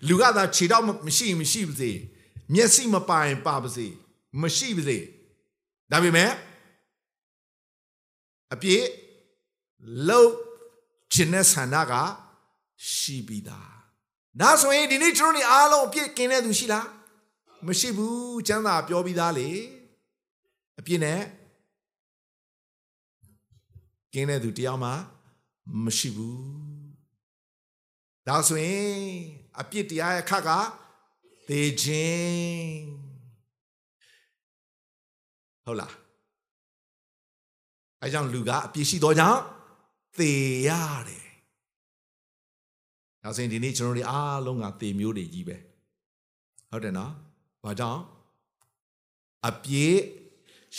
[0.08, 1.90] လူကသာခြေတော့မရှိမရှိပါစေ
[2.54, 3.86] မျက်စိမပိုင်ပါပါစေ
[4.42, 4.98] မရှိပါစေ
[5.90, 6.30] ဒါပေမဲ့
[8.52, 8.84] အပြည့်
[10.09, 10.31] လောက်
[11.13, 11.93] ချင်တဲ့ဆန္ဒက
[12.93, 13.75] ရှိပြီးသား
[14.41, 16.87] ဒါဆိုရင်ဒီနေ့ကျွန်တော်တို့အားလုံးအပြည့်กินတဲ့သူရှိလား
[17.67, 19.49] မရှိဘူးကျမ်းစာပြောပြီးသားလေ
[20.79, 21.21] အပြည့်နဲ့
[24.13, 24.91] กินတဲ့သူတယောက်မှ
[25.83, 26.39] မရှိဘူး
[28.27, 28.95] ဒါဆိုရင်
[29.59, 30.49] အပြစ်တရားရဲ့ခတ်က
[31.47, 32.83] သေခြင်း
[35.65, 35.93] ဟုတ်လား
[38.01, 39.41] အဲကြောင့်လူကအပြစ်ရှိသောကြောင့်
[40.18, 40.32] သေ
[40.68, 40.70] ရ
[41.08, 41.28] တယ်
[43.22, 45.56] ဒါဆိုရင်ဒီနေ့ကျွန်တော်တို့အားလုံးကသေမျိုးတွေကြီးပဲ
[46.70, 47.12] ဟုတ်တယ်နော်
[47.64, 48.02] ဘာကြောင့်
[49.48, 49.98] အပြစ်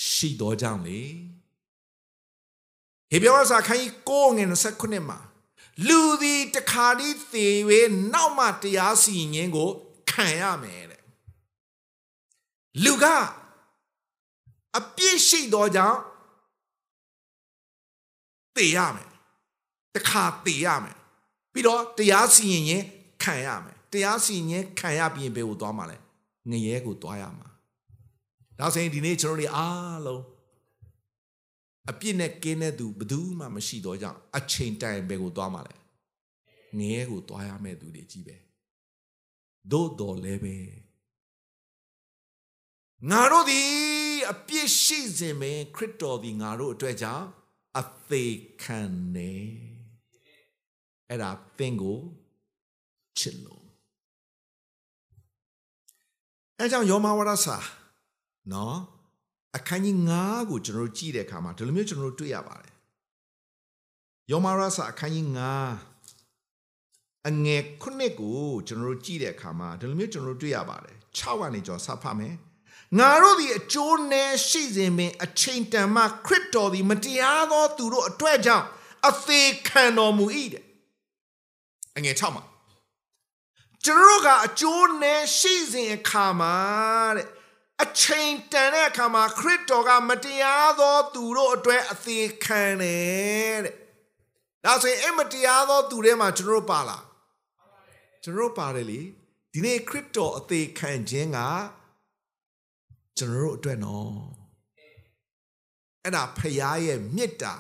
[0.10, 1.00] ရှိသောကြောင့်လေ
[3.12, 4.44] ဟေပြောစာခိုင်းကိုငွေ
[4.78, 5.20] 29မှာ
[5.88, 7.48] လူသည်တခါတည်းသေ၍
[8.14, 9.70] နောက်မှတရားစီရင်ကို
[10.10, 11.04] ခံရမယ်တဲ့
[12.84, 13.06] လူက
[14.78, 16.00] အပြစ်ရှိသောကြောင့်
[18.56, 19.11] သေရမယ်
[19.96, 20.98] တခါသေရမယ်
[21.54, 22.84] ပြီးတော့တရားစီရင်ရင်
[23.24, 25.98] ခံရမယ်တရားစီရင်ခံရပြီးရင်ဘယ်ကိုသွားမှာလဲ
[26.50, 27.48] ငရဲကိုသွားရမှာ
[28.60, 30.24] ဒါဆိုရင်ဒီနေ့ကျွန်တော်တို့အားလုံး
[31.90, 35.76] အပြစ်နဲ့ကင်းတဲ့သူဘယ်သူမှမရှိတော့ကြောင့်အချိန်တိုင်ဘယ်ကိုသွားမှာလဲ
[36.78, 38.36] ငရဲကိုသွားရမယ့်သူတွေကြီးပဲ
[39.72, 40.56] သို့တော်လည်းပဲ
[43.10, 43.72] ငါတို့သည်
[44.32, 47.28] အပြစ်ရှိစဉ်ပင်ခရစ်တော်သည်ငါတို့အတွက်ကြောင့်
[47.80, 48.80] အသေးခံ
[49.16, 49.34] နေ
[51.12, 52.00] အဲ့ဒါသင်ကို
[53.18, 53.64] ချစ်လို့
[56.58, 57.58] အဲကြောင့်ယောမဝရစာ
[58.52, 58.78] နော်
[59.58, 62.74] အခန်းကြီး9ကိုကျွန်တော်တို့ကြည့်တဲ့အခါမှာဒီလိုမျိုးကျွန်တော်တို့တွေ့ရပါတယ်
[64.32, 65.28] ယောမရစာအခန်းကြီး
[66.08, 72.36] 9အငယ်ခုနှစ်ကိုကျွန်တော်တို့ကြည့်တဲ့အခါမှာဒီလိုမျိုးကျွန်တော်တို့တွေ့ရပါတယ်6ကနေကျွန်တော်စဖတ်မယ်
[73.00, 78.66] ငါတို့သည်အကျိုးနဲ့ရှိစဉ်ပင် အချိန်တန်မှခရစ်တော်သည် မတရားသောသူတို့အတွက်ကြောင့်
[79.08, 80.66] အသေးခံတော်မူ၏တဲ့
[81.98, 82.44] အငယ်6မှာ
[83.86, 86.56] ကျွန်တော်တို့ကအကျိုးနဲ့ရှိစဉ်အခါမှာ
[87.18, 87.28] တဲ့
[87.84, 93.76] အချိန်တန်တဲ့အခါမှာခရစ်တော်ကမတရားသောသူတို့အတွက်အသေးခံတယ်တဲ့
[94.66, 97.04] ဒါဆိုရင်အဲ့မတရားသောသူတွေမှာကျွန်တော်တို့ပါလား
[98.24, 99.00] ကျွန်တော်တို့ပါတယ်လေ
[99.52, 101.40] ဒီနေ့ခရစ်တော်အသေးခံခြင်းက
[103.18, 104.14] ကျွန်တော်တို့အတွက်နော်
[106.04, 107.56] အဲ့ဒါဖခင်ရဲ့မေတ္တာ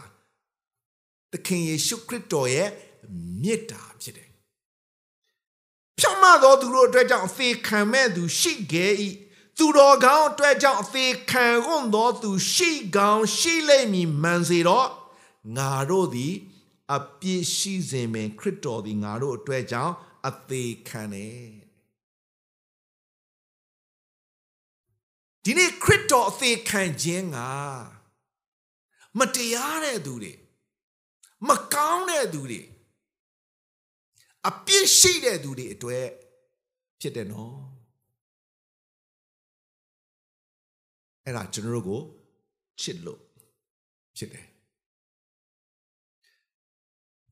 [1.31, 2.69] သခင်ယေရှုခရစ်တော်ရဲ့
[3.43, 3.81] မေတ္တာ
[6.01, 8.93] ဖြစ်တယ်ဖြောင့်မသောသူတို့အတွက်ကြောင့်အသေးခံမဲ့သူရှိခဲ့၏
[9.57, 14.87] သူတော်ကောင်းအတွက်ကြောင့်အသေးခံခွင့်သောသူရှိကောင်းရှိလိမ့်မည်မှန်စေတော့
[15.57, 16.33] ငါတို့သည်
[16.95, 19.93] အပြစ်ရှိစဉ်ပင်ခရစ်တော်သည်ငါတို့အတွက်ကြောင့်
[20.27, 21.49] အသေးခံတယ်
[25.43, 27.37] ဒီနေ့ခရစ်တော်အသေးခံခြင်းက
[29.17, 30.33] မတရားတဲ့သူတွေ
[31.47, 32.61] မကောင်းတဲ့သူတွေ
[34.49, 36.06] အပြစ်ရှိတဲ့သူတွေအတွက်
[37.01, 37.56] ဖြစ်တယ်နော်
[41.25, 42.01] အဲ့ဒါကျွန်တော်တို့ကို
[42.82, 43.21] ချစ်လို့
[44.17, 44.47] ဖြစ်တယ်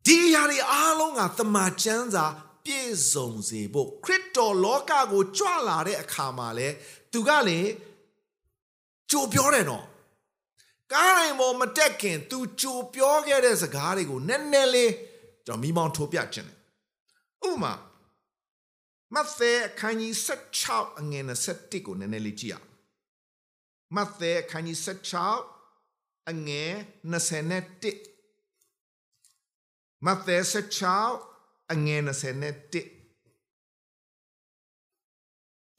[0.06, 2.26] ဒီဒီအရာတွေအားလုံးကတမန်ကျမ်းစာ
[2.65, 6.67] ပြည့်စုံစေဖို့ခရစ်တော်လောကကိုကြွလာတဲ့အခါမှာလဲ
[7.12, 7.60] သူကလေ
[9.12, 9.86] ကြိုပြောတယ်နော်
[10.93, 14.91] ကားရင်ပေါ်မတက်ခင် तू ကြိုပြောခဲ့တဲ့စကားတွေကိုနည်းနည်းလေး
[15.45, 16.59] ကျွန်တော်မိမောင်းထိုးပြခြင်းတယ်
[17.47, 17.73] ဥပမာ
[19.13, 20.13] မဿဲအခန်းကြီး
[20.58, 22.67] 16အငယ်27ကိုနည်းနည်းလေးကြည့်အောင်
[23.95, 24.78] မဿဲအခန်းကြီး
[25.58, 26.71] 16အငယ်
[27.13, 30.38] 21မဿဲ
[31.04, 32.99] 16အငယ်21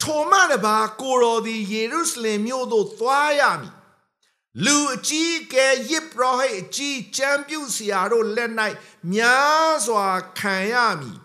[0.03, 3.75] ထိုမှတပါကိုတော်သည်ယေရုရှလင်မြို့သို့သွားရမည်
[4.65, 8.53] လူအကြီးအကဲယစ်ပရောဟိတ်အကြီးကျမ်းပြုဆရာတို့လက်၌
[9.13, 11.19] များစွာခံရမည်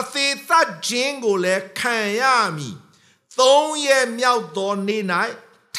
[0.00, 2.22] အသေးသတ်ခြင်းကိုလည်းခံရ
[2.56, 2.76] မည်
[3.38, 5.04] သုံးရက်မြောက်သောနေ့၌
[5.76, 5.78] ထ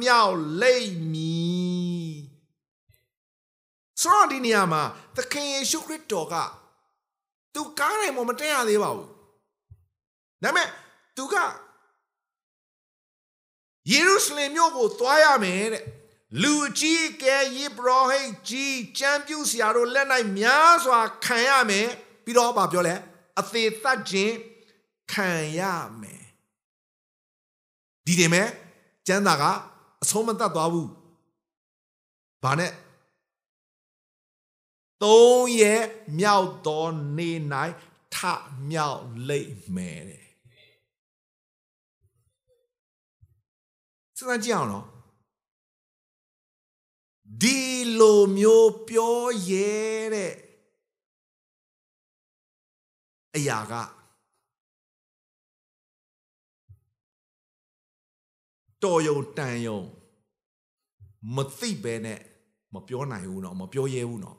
[0.00, 2.14] မြောက်လိမ့်မည်
[4.00, 4.82] ဆိုတော့ဒီနေရာမှာ
[5.16, 6.34] သခင်ယေရှုခရစ်တော်က
[7.54, 9.08] သူကားတိုင်းမမတက်ရသေးပါဘူး
[10.42, 10.68] ဒါပေမဲ့
[11.16, 11.34] သူက
[13.90, 15.84] ယေရုရှလင်မြို့ကိုသွားရမယ်တဲ့
[16.42, 21.88] လူအကြီးအကဲယေဘရဟိတ်ကြီးကျမ်းပြုဆရာတို့လက်၌များစွာခံရမယ်
[22.24, 22.94] ပြီးတော့ဗာပြောလဲ
[23.40, 24.36] အသေးသတ်ခြင်း
[25.12, 25.60] ခံရ
[26.00, 26.24] မယ်
[28.06, 28.48] ဒီတယ်မဲ့
[29.06, 29.44] ကျမ်းသာက
[30.02, 30.90] အဆုံးမတတ်သွားဘူး
[32.42, 32.72] ဘာနဲ့
[35.02, 35.82] သုံးရဲ့
[36.18, 37.38] မြောက်သောနေ့၌
[38.14, 38.16] ထ
[38.70, 40.24] မြောက်လိမ့်မယ်တဲ့
[44.16, 44.86] စဉ်းစားကြည့်အောင်နော်
[47.42, 47.58] ဒီ
[47.98, 49.18] လိုမျိုးပြော
[49.50, 49.72] ရဲ
[50.14, 50.34] တဲ့
[53.36, 53.74] အရာက
[58.82, 59.80] တော်ယုံတန်ယုံ
[61.34, 62.20] မသိပဲနဲ့
[62.74, 64.38] မပြောနိုင်ဘူးနော်မပြောရဲဘူးနော်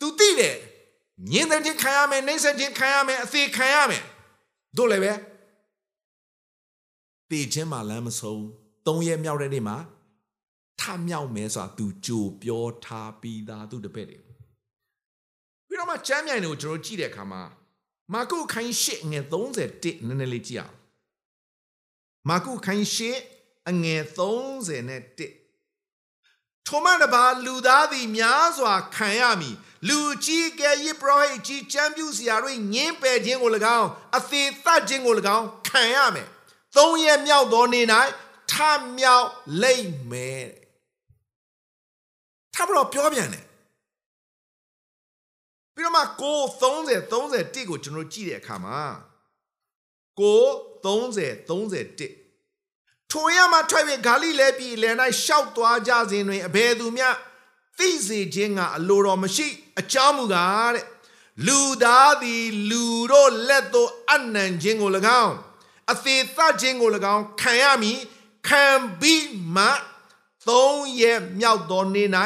[0.00, 0.56] သူသိတယ်
[1.30, 4.04] ညင်တဲ့ချင်းခံရမယ်နှိမ့်ဆက်ချင်းခံရမယ်အသေးခံရမယ်
[4.76, 5.12] တို့လည်းပဲ
[7.30, 8.44] တေချင်းမှလမ်းမဆုံး
[8.86, 9.76] သုံးရက်မြောက်တဲ့နေ့မှာ
[10.80, 14.27] ထမြောက်မယ်ဆိုတာ तू ကြိုပြောထားပြီးသားသူတပည့်တွေပြီးတော့
[15.88, 17.42] မှကျမ်းမြိုင်တွေကိုကျွန်တော်ကြည့်တဲ့အခါမှာ
[18.14, 20.76] မာကုခိုင်းရှစ်ငယ်31နည်းနည်းလေးကြည့်အောင်
[22.28, 23.18] မာကုခိုင်းရှစ်
[23.68, 25.28] အငယ်31
[26.66, 29.56] ထိုမှတပါလူသားသည်များစွာခံရမည်
[29.88, 36.28] လူကြီးကဲယေဘရဟိတ်ကြီးချမ်းပြူစရာတွေညင်းပယ်ခြင်းကို၎င်းအသေးသတ်ခြင်းကို၎င်းခံရမယ်
[36.76, 37.86] သုံးရက်မြောက်သောနေ့၌
[38.52, 38.54] ထ
[38.98, 39.28] မြောက်
[39.62, 40.48] လိမ့်မယ်
[42.54, 43.44] ထပ်တော့ပြောပြန်တယ်
[45.78, 48.80] ပြီးတော့မှကို30 31ကိုကျွန်တော်ကြည့်တဲ့အခါမှာ
[50.20, 50.44] ကို
[50.84, 57.08] 30 31ထိုရမှာထွက်ပြီးဂါလိလဲပြည်လယ်၌ရှောက်သွားကြစဉ်တွင်အဘယ်သူမျှ
[57.78, 59.46] သိစေခြင်းကအလိုတော်မရှိ
[59.80, 60.86] အကြောင်းမူကားတဲ့
[61.46, 64.90] လူသားသည်လူတို့လက်သို့အနံခြင်းကို၎
[65.24, 65.34] င်း
[65.92, 67.98] အသေးသခြင်းကို၎င်းခံရမည်
[68.48, 68.64] ခံ
[69.00, 69.66] ပြီးမှ
[70.48, 72.08] သုံးရက်မြောက်သောနေ့၌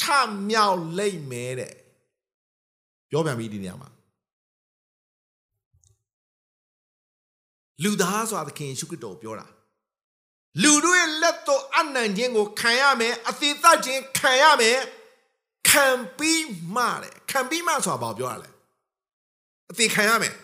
[0.00, 0.02] ထ
[0.48, 1.79] မြောက်လိမ့်မယ်တဲ့
[3.10, 3.88] ပြောပြန်ပြီဒီနေရာမှာ
[7.82, 9.46] လူသားဆိုတာသခင်ယေရှုခရစ်တော်ပြောတာ
[10.62, 14.78] လူတို့ရဲ့လက်တော်အနံ့ခြင်းကိုခံရမယ်အသေးသခြင်းခံရမယ်
[15.68, 15.86] ခံ
[16.18, 16.46] ပြီး
[16.76, 18.50] မှတဲ့ခံပြီးမှဆိုတာဘာပြောရလဲ
[19.70, 20.34] အသေးခံရမယ်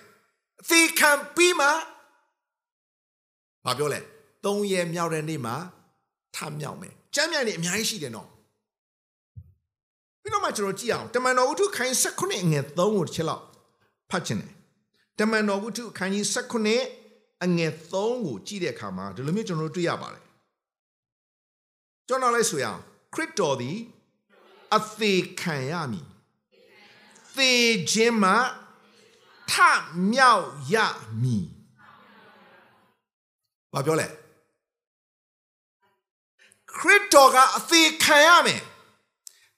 [0.60, 1.66] အသေးခံပြီးမှ
[3.64, 4.00] ဘာပြောလဲ
[4.44, 5.54] ၃ရက်မြောက်တဲ့နေ့မှာ
[6.36, 8.28] ထမြောက်မယ်ကျမ်းမြိုင်နေအများကြီးရှိတယ်နော်
[10.26, 13.44] ပြီးတော့မှကျွန်တော်ကြည့်အောင်တမန်တော်ဝတ္ထုခိုင်း16အငယ်3ကိုတစ်ချက်လောက်
[14.10, 14.52] ဖတ်ချင်တယ်
[15.18, 20.24] တမန်တော်ဝတ္ထုခိုင်းကြီး16အငယ်3ကိုကြည့်တဲ့အခါမှာဒီလိုမျိုးကျွန်တော်တို့တွေ့ရပါတယ်
[22.08, 22.80] ကျွန်တော်လည်းဆိုရအောင်
[23.14, 23.76] ခရစ်တော်သည်
[24.76, 26.06] အသေးခံရမည်
[27.36, 27.52] သေ
[27.90, 28.32] ခြင်းမှ
[29.50, 29.52] ထ
[30.10, 30.76] မြောက်ရ
[31.22, 31.46] မည်
[33.72, 34.08] ဘာပြောလဲ
[36.74, 38.62] ခရစ်တော်ကအသေးခံရမယ်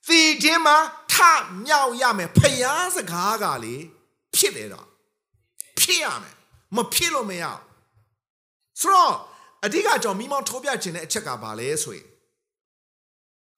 [0.09, 0.77] သေခြင်းမှာ
[1.13, 1.15] ထ
[1.67, 3.75] မြောက်ရမယ်ဖျားစကားကလေ
[4.35, 4.87] ဖြစ်တယ်တော့
[5.79, 6.35] ဖြစ်ရမယ်
[6.77, 7.45] မဖြစ်လို့မရ
[8.81, 9.15] ဆိုတော့
[9.65, 12.07] အဓိကကြောင့်မိမောင်းထိုးပြခြင်းတဲ့အချက်ကဘာလဲဆိုရင်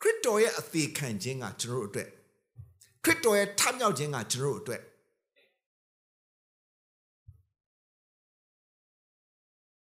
[0.01, 2.09] ခရစ်တော်ရဲ့အသေးခံခြင်းကကျွန်တော်တို့အတွက်
[3.05, 4.83] ခရစ်တော်ရဲ့ထမြောက်ခြင်းကကျွန်တော်တို့အတွက်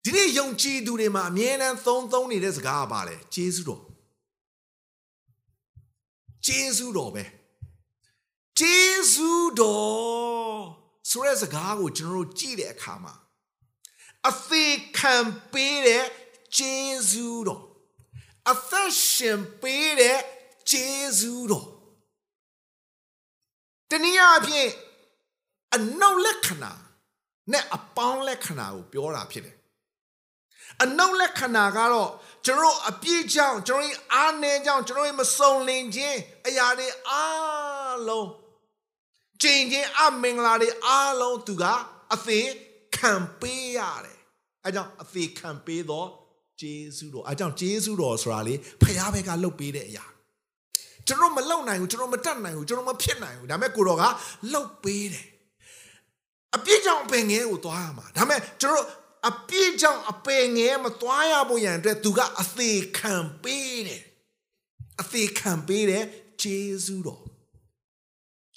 [0.04, 3.85] ဒီနေ့ယုံကြည်သူတွေမှာအမြဲတမ်းသုံးသုံးနေတဲ့စကားကပါလေဂျေဇုတော်
[6.46, 7.24] ဂျေဇုတော်ပဲ
[8.60, 8.80] ဂျေ
[9.14, 10.62] ဇုတော်
[11.10, 13.14] ဆိုတဲ့စကားကိုကျွန်တော်တို့ကြည့်တဲ့အခါမှာ
[14.30, 15.16] အသေးခံ
[15.54, 16.06] ပေးတဲ့
[16.58, 16.76] ဂျေ
[17.12, 17.64] ဇုတော်
[18.52, 20.20] အသက်ရှင်ပေးတဲ့
[20.72, 20.88] ဂျေ
[21.20, 21.68] ဇုတော်
[24.04, 24.72] နည်းအားဖြင့်
[25.76, 26.74] အနုတ်လက္ခဏာ
[27.52, 29.55] နဲ့အပေါင်းလက္ခဏာကိုပြောတာဖြစ်တယ်
[30.84, 32.12] အနုတ်လက္ခဏာကတော့
[32.46, 38.30] ကျွန်တော်တို့အပြည့်ကြောင့်ကျွန်တော်တို့အားနည်းကြောင့်ကျွန်တော်တို့မစုံလင်ခြင်းအရာတွေအားလုံး
[39.42, 41.64] ကျင့်ခြင်းအမင်္ဂလာတွေအားလုံးသူက
[42.14, 42.50] အသေး
[42.98, 44.18] ခံပေးရတယ်
[44.66, 46.10] အဲကြောင့်အသေးခံပေးတော့
[46.62, 50.06] ဂျေဇုတော်အဲကြောင့်ဂျေဇုတော်ဆိုတာလေဖခင်ဘက်ကလှုပ်ပေးတဲ့အရာ
[51.08, 54.04] ကျွန်တော်မလုံနိုင်ဘူးကျွန်တော်မတတ်နိုင်ဘူးကျွန်တော်မဖြစ်နိုင်ဘူးဒါပေမဲ့ကိုတော်က
[54.52, 55.26] လှုပ်ပေးတယ်
[56.56, 58.86] အပြည့်ကြောင့်အပင်ငယ်ကိုသွားရမှာဒါပေမဲ့ကျွန်တော်
[59.30, 64.04] အပြည့်ကြောင့်အပင်ငယ်မသွားရဖို့ရန်အတွက်သူကအသေးခံပေးတယ်
[65.02, 66.04] အသေးခံပေးတယ်
[66.42, 67.24] ဂျေဇုတော်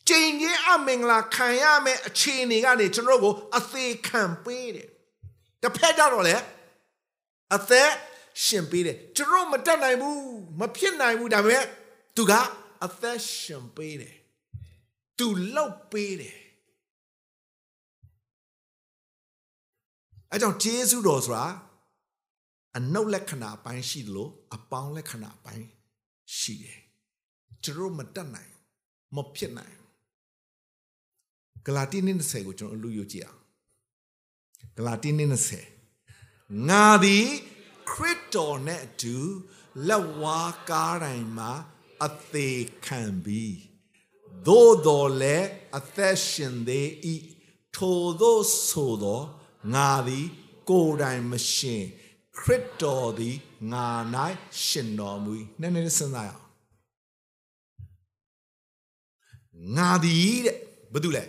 [0.09, 4.89] ကျင့်ခြင်းအမင်္ဂလာခံရမယ့်အခြေအနေကနေကျွန်တော်ကိုအသေးခံပေးတယ်
[5.63, 6.37] တစ်ဖက်ကြတော့လေ
[7.55, 7.91] အသက်
[8.45, 10.23] ရှင်ပေးတယ်ကျွန်တော်မတတ်နိုင်ဘူး
[10.61, 11.65] မဖြစ်နိုင်ဘူးဒါပေမဲ့
[12.17, 12.33] သူက
[12.85, 14.15] အသက်ရှင်ပေးတယ်
[15.19, 16.39] သူလောက်ပေးတယ်
[20.33, 21.47] အဲကြောင့်ဂျေဇုတော်ဆိုတာ
[22.77, 25.67] အနုတ်လက္ခဏာပိုင်းရှိတယ်လို့အပေါင်းလက္ခဏာပိုင်း
[26.39, 26.81] ရှိတယ်
[27.65, 28.53] ကျွန်တော်မတတ်နိုင်
[29.15, 29.77] မဖြစ်နိုင်
[31.67, 33.41] ဂလာတိ20ကိုကျွန်တော်လူယူကြည့်အောင်
[34.77, 35.11] ဂလာတိ
[35.89, 37.29] 20ငါသည်
[37.91, 39.17] ခရစ်တော်နဲ့အတူ
[39.89, 41.53] လက်ဝါးကားတိုင်းမှာ
[42.05, 43.57] အသေးခံပြီး
[44.47, 47.17] သို့တော်လည်းအသက်ရှင်သေးဤ
[47.77, 49.23] ထိုသို့ဆိုသော
[49.75, 50.27] ငါသည်
[50.69, 51.85] ကိုယ်တိုင်မရှင်
[52.39, 53.37] ခရစ်တော်သည်
[53.73, 53.87] ငါ၌
[54.65, 56.47] ရှင်တော်မူ၏နည်းနည်းစဉ်းစားရအောင်
[59.77, 60.57] ငါသည်တဲ့
[60.93, 61.25] ဘာတူလဲ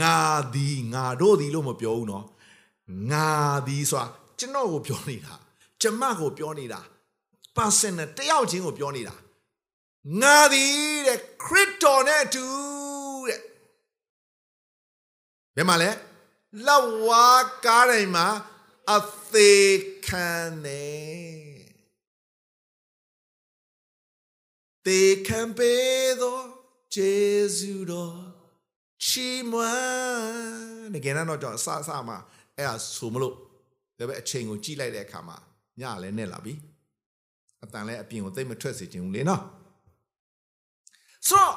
[0.00, 0.16] ငါ
[0.54, 2.26] သည်ငါတို့သည်လို့မပြောဘူးနော်
[3.10, 3.28] ငါ
[3.66, 4.06] သည်ဆိုတာ
[4.38, 5.34] ကျွန်တော်ကိုပြောနေတာ
[5.80, 6.80] ကျမကိုပြောနေတာ
[7.56, 9.14] personal တယောက်ချင်းကိုပြောနေတာ
[10.20, 10.72] ငါသည်
[11.06, 12.79] တဲ့ခရစ်တော်နဲ့အတူတဲ့
[15.56, 15.90] ဘယ်မှာလဲ
[16.66, 17.28] လောက်ဝါ
[17.64, 18.26] ကားတိုင်းမှာ
[18.96, 19.00] အ
[19.32, 20.28] သေးခံ
[20.64, 21.50] တယ်
[24.86, 25.74] တေခံပေ
[26.20, 26.38] သော
[26.94, 27.14] ဂျေ
[27.56, 28.16] ဇုတော်
[29.04, 32.18] ချီးမွမ်းတကယ်တော့ကျွန်တော်အစအစမှာ
[32.56, 33.34] အဲ့ဒါဆိုမလို့
[33.98, 35.36] ဒါပေမဲ့အချိန်ကိုကြည့်လိုက်တဲ့အခါမှာ
[35.80, 36.54] ညလည်းနဲ့လာပြီ
[37.64, 39.42] အတန်လည်းအပြင်ကိုသိမ့်မထွက်စေချင်ဘူးလေနော်
[41.28, 41.54] ဆိုတော့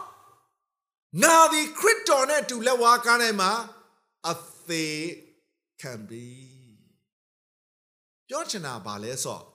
[1.23, 3.51] နာဒီခရစ်တော်နဲ့တူလက်ဝါးကားတိုင်းမှာ
[4.29, 4.33] အ
[4.67, 5.03] သေး
[5.81, 6.27] ခံပြီ
[8.27, 9.53] ပြောချင်တာဘာလဲဆိုတော့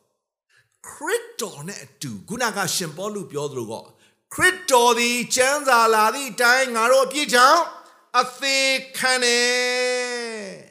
[0.87, 3.75] ခရစ်တော်နဲ့အတူခုနကရှင်ပေါလုပြောသလိုက
[4.35, 7.63] ခရစ်တော်သည်ကျမ်းစာလာသည့်အတိုင်းငါတို့အပြည့်ကြောင့်
[8.21, 10.69] အသေးခံတယ်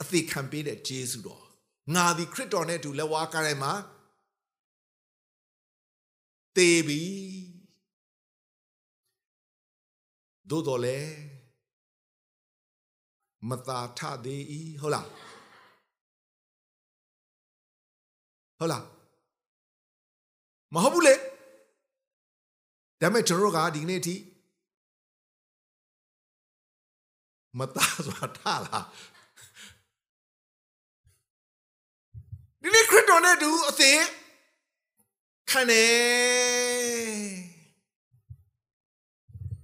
[0.00, 1.44] အသေးခံပေးတဲ့ဂျေစုတော်
[1.94, 3.74] ငါသည်ခရစ်တော်နဲ့အတူလက်ဝါးကားတိုင်းမှာ
[6.56, 7.02] တေးပြီ
[10.50, 10.98] သို့တော်လဲ
[13.48, 15.08] မသာထသေးဤဟုတ်လား
[18.58, 18.84] ဟုတ်လား
[20.74, 21.14] မဟုတ်ဘူးလေ
[23.00, 24.14] ဒါပေမဲ့ကျွန်တော်တို့ကဒီနေ့အထိ
[27.58, 28.84] မသားဆိုတာထလား
[32.62, 34.02] ဒီနေ့ခရစ်တော်နဲ့တူအသေး
[35.50, 37.24] ခံတယ်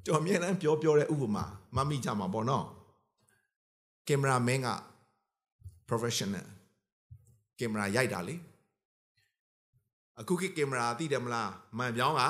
[0.05, 1.45] ကျွန်တော်အမြဲတမ်းပြောပြောတဲ့ဥပမာ
[1.77, 2.67] မမိကြမှာပေါ့နော်
[4.11, 4.69] ကင်မရာမင်းက
[5.89, 6.47] professional
[7.59, 8.37] ကင်မရာရိုက်တာလေ
[10.21, 12.23] အခုခေတ်ကင်မရာသိတယ်မလားမှန်ပြောင်းက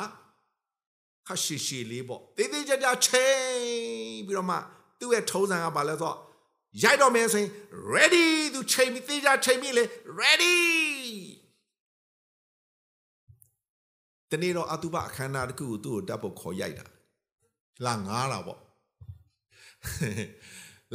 [1.27, 4.57] ခက်ရှည်ရှည်လေးပေါ့တေးသေးကြကြချိန်ပြီးတော့မှ
[4.99, 6.17] သူ့ရဲ့ထုံးစံကဘာလဲဆိုတော့
[6.83, 7.51] ရိုက်တော့မယ်ဆိုရင်
[7.95, 9.85] ready သူချိန်ပြီးသေးကြချိန်ပြီးလေ
[10.21, 10.57] ready
[14.31, 16.85] တနေ့တော့အတုပအခမ်းအနားတစ်ခုကိုသူ့ကိုတပ်ဖို့ခေါ်ရိုက်တာ
[17.85, 18.61] လာငားတာပေါ့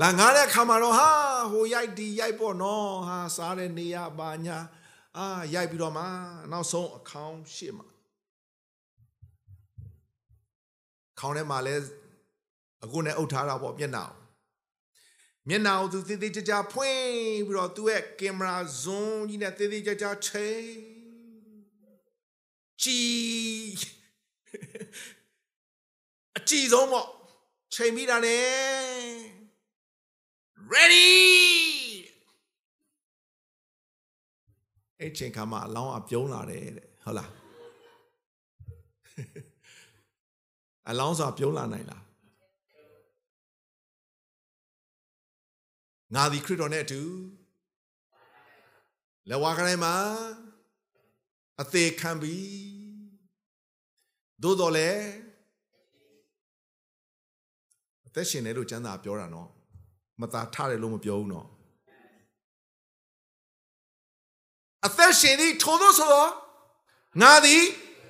[0.01, 1.09] လာငားတဲ့ခါမှာတော့ဟာ
[1.51, 4.57] ဟိုရိုက်ဒီရိုက်ပေါ့နော်ဟာစားတဲ့နေရပါညာ
[5.17, 6.03] အာရိုက်ပြီးတော့မှ
[6.51, 7.87] နောက်ဆုံးအခေါင်းရှေ့မှာ
[11.19, 11.75] ခေါင်းထဲမှာလဲ
[12.83, 14.05] အခုနဲ့အုပ်ထားတာပေါ့မျက်နှာ
[15.47, 17.03] မျက်နှာကိုသူသေးသေးကြကြဖွင့်
[17.47, 20.65] ပြီးတော့သူ့ရဲ့ကင်မရာဇွန်ကြီးနဲ့သေးသေးကြကြချိန်
[22.81, 23.71] ကြည်
[26.37, 27.07] အကြည့်ဆုံးပေါ့
[27.73, 28.35] ချိန်ပြီးတာ ਨੇ
[30.73, 31.09] ready
[34.99, 37.31] အဲ့ချိန်ခါမှာအလောင်းအပြုံးလာတယ်တဲ့ဟုတ်လား
[40.89, 42.03] အလောင်းဆိုတာပြုံးလာနိုင်လား
[46.15, 47.01] ငါဒီခရစ်တော်နဲ့အတူ
[49.29, 49.95] လက်ဝါးကလေးမှာ
[51.61, 52.53] အသေးခံပြီး
[54.43, 54.89] သို့တော်လဲ
[58.07, 59.49] အသက်ရှင်တယ်လို့ကျမ်းစာပြောတာနော်
[60.21, 61.47] မသာထားတယ်လို့မပြောဘူးနော်
[64.85, 66.31] အသက်ရှင်သည်ထို့သောဆိုတော့
[67.21, 67.63] ငါသည်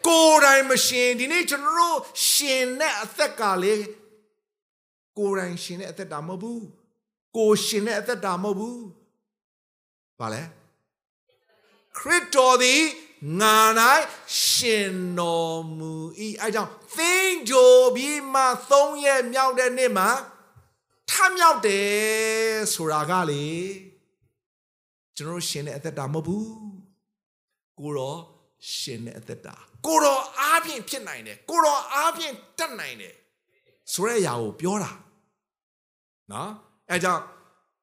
[0.07, 1.99] ကိုယ်တိုင်မရှင်ဒီနေ့ကျွန်တော်တို့
[2.29, 3.75] ရှင်တဲ့အသက်ကလေ
[5.17, 6.65] ကိုယ်တိုင်ရှင်တဲ့အသက်တာမဟုတ်ဘူး
[7.37, 8.85] ကိုယ်ရှင်တဲ့အသက်တာမဟုတ်ဘူး
[10.19, 10.43] ဘာလဲ
[11.97, 12.81] ခရစ်တော်သည်
[13.39, 13.57] ငါ၌
[14.45, 15.91] ရှင်တော်မူ၏
[16.41, 20.09] အဲကြောင့်သင်္ကြိုပြီးမှ၃ရက်မြောက်တဲ့နေ့မှာ
[21.15, 23.45] ထမြောက်တယ်ဆိုတာကလေ
[25.17, 26.47] ကျွန်တော်ရှင်တဲ့အသက်တာမဟုတ်ဘူး
[27.79, 28.19] ကိုတော့
[28.75, 29.55] ရှင်တဲ့အသက်တာ
[29.85, 33.13] ကိုတော့အားဖြင့်ဖြစ်နိုင်တယ်ကိုတော့အားဖြင့်တတ်နိုင်တယ်
[33.93, 34.91] ဆိုတဲ့အရာကိုပြောတာ
[36.31, 36.51] နော်
[36.91, 37.23] အဲကြောင့်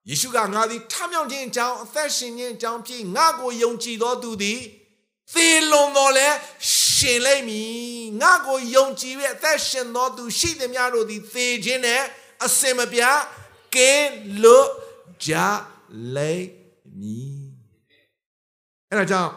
[0.09, 4.61] ယေရှုကငါသည်ထမြောက်ခြင်းအကြောင်းအသက်ရှင်ခြင်းအကြောင်းဖြစ်ငါကိုယုံကြည်သောသူသည်
[5.33, 6.29] သေလွန်တော်လဲ
[6.95, 7.73] ရှင်လိမ့်မည်
[8.21, 12.03] ငါကိုယုံကြည်၍အသက်ရှင်သောသူရှိသည်များတို့သည်သေခြင်းနဲ့
[12.47, 13.03] အစင်မပြ
[13.75, 14.13] ကင်း
[14.43, 14.71] လွတ်
[15.27, 15.35] ကြ
[16.17, 16.49] လိမ့်
[17.01, 17.43] မည်
[18.91, 19.33] အဲဒါကြောင့်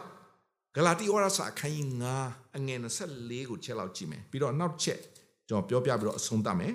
[0.74, 1.88] ဂလာတိဩရစာအခန်းကြီး
[2.22, 2.78] 9အငယ်
[3.12, 5.00] 24ကိုချက်လောက်ကြည့်မယ်ပြီးတော့နောက်ချက်
[5.48, 6.74] ကျွန်တော်ပြောပြပြီးတော့အဆုံးသတ်မယ်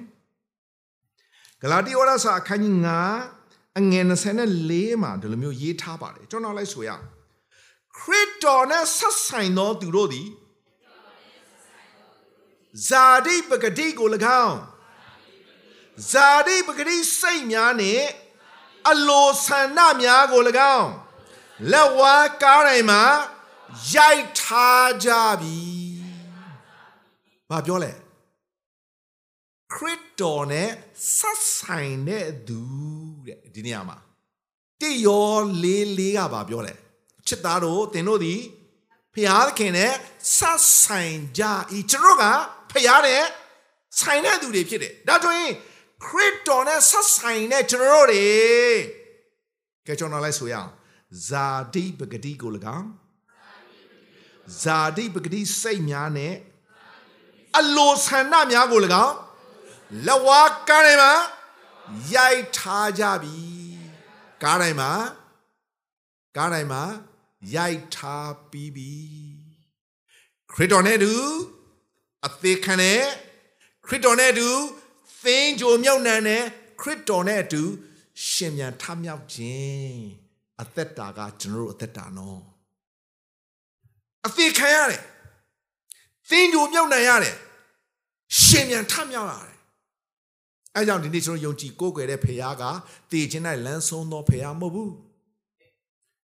[1.61, 2.77] ဂလာတိဩရစာအခန်းကြီး
[3.27, 4.05] 9အငယ်
[4.51, 6.89] 24မှာဒီလိုမျိုးရေးထားပါတယ်ကျွန်တော်လိုက်ဆိုရ
[7.97, 10.27] ခရစ်တော်နဲ့ဆက်ဆိုင်သောသူတို့သည်
[12.87, 14.09] ဇာတိပဂတိကို၎
[14.43, 14.57] င်း
[16.11, 18.05] ဇာတိပဂတိစိတ်များနှင့်
[18.89, 20.41] အလိုဆန္ဒများကို၎
[20.77, 20.89] င်း
[21.71, 23.03] လက်ဝါးကားတိုင်းမှာ
[23.95, 25.09] ရိုက်ထားကြ
[25.41, 25.59] ပြီ။
[27.49, 27.91] ဘာပြောလဲ
[29.73, 30.69] ခရစ်တော်နဲ့
[31.15, 32.59] ဆက်ဆိုင်တဲ့သူ
[33.25, 33.97] တဲ့ဒီနေရာမှာ
[34.81, 36.73] တိယောလေးလေးကဘာပြောလဲ
[37.27, 38.41] ချစ်သားတို့သင်တို့သည်
[39.13, 39.93] ဖျားခင်နဲ့
[40.37, 41.43] ဆက်ဆိုင်ကြ
[41.77, 42.25] ဤကျွန်တော်က
[42.71, 43.23] ဖျားတဲ့
[43.99, 45.51] ဆိုင်တဲ့သူတွေဖြစ်တယ်ဒါဆိုရင်
[46.05, 48.27] ခရစ်တော်နဲ့ဆက်ဆိုင်တဲ့ကျွန်တော်တွေ
[49.87, 50.69] ကဲကျွန်တော်လိုက်ဆိုရအောင်
[51.27, 52.89] ဇာတိပဂတိကို၎င်း
[54.63, 56.33] ဇာတိပဂတိစိတ်များနဲ့
[57.59, 59.15] အလိုဆန္ဒများကို၎င်း
[60.07, 61.13] လဝါကားတိုင်းမှာ
[62.15, 63.37] ရိုက်ထားကြပြီ
[64.43, 64.91] ကားတိုင်းမှာ
[66.37, 66.83] ကားတိုင်းမှာ
[67.55, 68.91] ရိုက်ထားပြီးပြီ
[70.51, 71.13] ခရစ်တော်နဲ့တူ
[72.25, 73.01] အသေးခံတဲ့
[73.85, 74.49] ခရစ်တော်နဲ့တူ
[75.23, 76.43] သင်ကြိုမြောက်နှံတဲ့
[76.81, 77.63] ခရစ်တော်နဲ့အတူ
[78.27, 79.99] ရှင်မြန်ထမြောက်ခြင်း
[80.61, 82.41] အသက်တာကကျွန်တော်တို့အသက်တာနော်
[84.25, 85.01] အသေးခံရတယ်
[86.29, 87.35] သင်ကြိုမြောက်နှံရတယ်
[88.43, 89.57] ရှင်မြန်ထမြောက်ရတယ်
[90.75, 92.63] အဲကြောင့်ဒီနေ့ကျွန်တော်ယုံကြည်ကိုးကွယ်တဲ့ဖခင်က
[93.11, 94.93] တည်ခြင်း၌လမ်းဆုံးသောဖခင်မဟုတ်ဘူး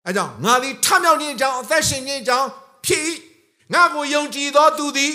[0.07, 2.49] အဲကြောင့်ငါသည်ထမြောက်ခြင်းအကြောင်းအသက်ရှင်ခြင်းအကြောင်း
[2.87, 3.11] ဖြစ်
[3.75, 5.13] ငါကိုယုံကြည်သောသူသည်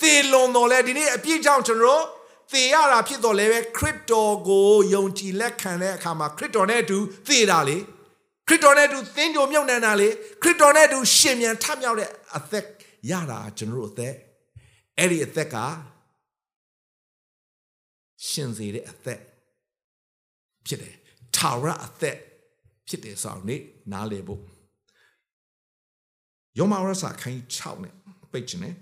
[0.00, 2.04] သေလွန်တော်လဲဒီနေ့အပြည့်ကြောင့်ကျွန်တော်
[2.52, 7.76] သေရတာဖြစ်တော်လဲပဲခရစ်တော်ကိုယုံကြည်လက်ခံတဲ့အခါမှာခရစ်တော်နဲ့အတူသေတာလေ
[8.48, 10.08] ခရစ်တော်နဲ့အတူသင်ကြုံမြုပ်နှံတာလေ
[10.42, 12.66] ခရစ်တော်နဲ့အတူရှင်မြန်ထမြောက်တဲ့အသက်
[13.10, 14.14] ရတာကျွန်တော်တို့အသက်
[14.98, 15.56] အဲ့ဒီအသက်က
[18.28, 19.20] ရှင်စေတဲ့အသက်
[20.66, 20.94] ဖြစ်တယ်
[21.36, 22.16] ထာဝရအသက်
[22.88, 23.60] ဖြစ်တယ်ဆိုတော့နေ့
[23.92, 24.42] နားလည်ဖို့
[26.58, 27.94] ယောမဝရစာခန်းကြီး6နဲ့
[28.32, 28.74] ပိတ်ခြင်းနဲ့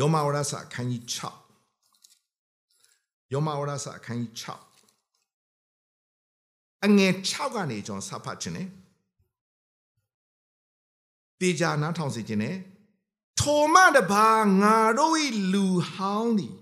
[0.00, 1.47] ယောမဝရစာခန်းကြီး6
[3.32, 4.46] ယောမဝရစာခန်းကြီး6
[6.84, 8.68] အငယ်6ကနေကျွန်တော်စဖတ်ခြင်းနဲ့
[11.40, 12.56] တေချာနားထောင်စီခြင်းနဲ့
[13.40, 14.28] ထိုမတပါ
[14.62, 15.16] ငါတို့၏
[15.52, 16.54] လူဟောင်းသည်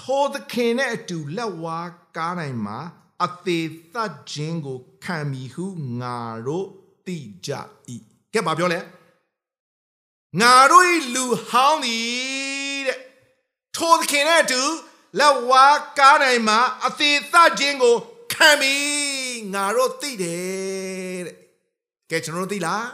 [0.00, 2.78] ထိုသခင်နဲ့အတူလက်ဝါးကားတိုင်းမှာ
[3.24, 5.66] အသေးသတ်ခြင်းကိုခံမိဟု
[6.00, 6.16] ငါ
[6.46, 6.66] တို့
[7.06, 7.16] သိ
[7.46, 7.50] ကြ၏
[8.32, 8.80] ကဲဘာပြောလဲ
[10.40, 12.98] ငါတို့၏လူဟောင်းသည်တဲ့
[13.76, 14.62] ထိုသခင်နဲ့အတူ
[15.18, 17.96] လက်ဝါးကားတိုင်းမှာအသေးသတ်ခြင်းကို
[18.32, 18.74] ခံမိ
[19.54, 21.36] ငါတို့သိတယ်တဲ့
[22.10, 22.86] ကဲကျွန်တော်တို့သိလား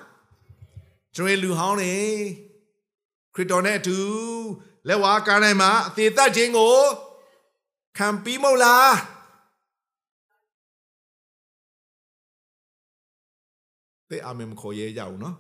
[1.15, 1.95] ကျွန်တော်လူဟောင်းနေ
[3.35, 3.99] ခရစ်တော်နဲ့အတူ
[4.89, 6.77] လက်ဝါးကားတိုင်းမှာအသေးသက်ခြင်းကို
[7.99, 8.95] ခံပြီးမဟုတ်လား
[14.11, 15.37] တဲ့အာမင်မခေါ်ရဲကြဘူးနော်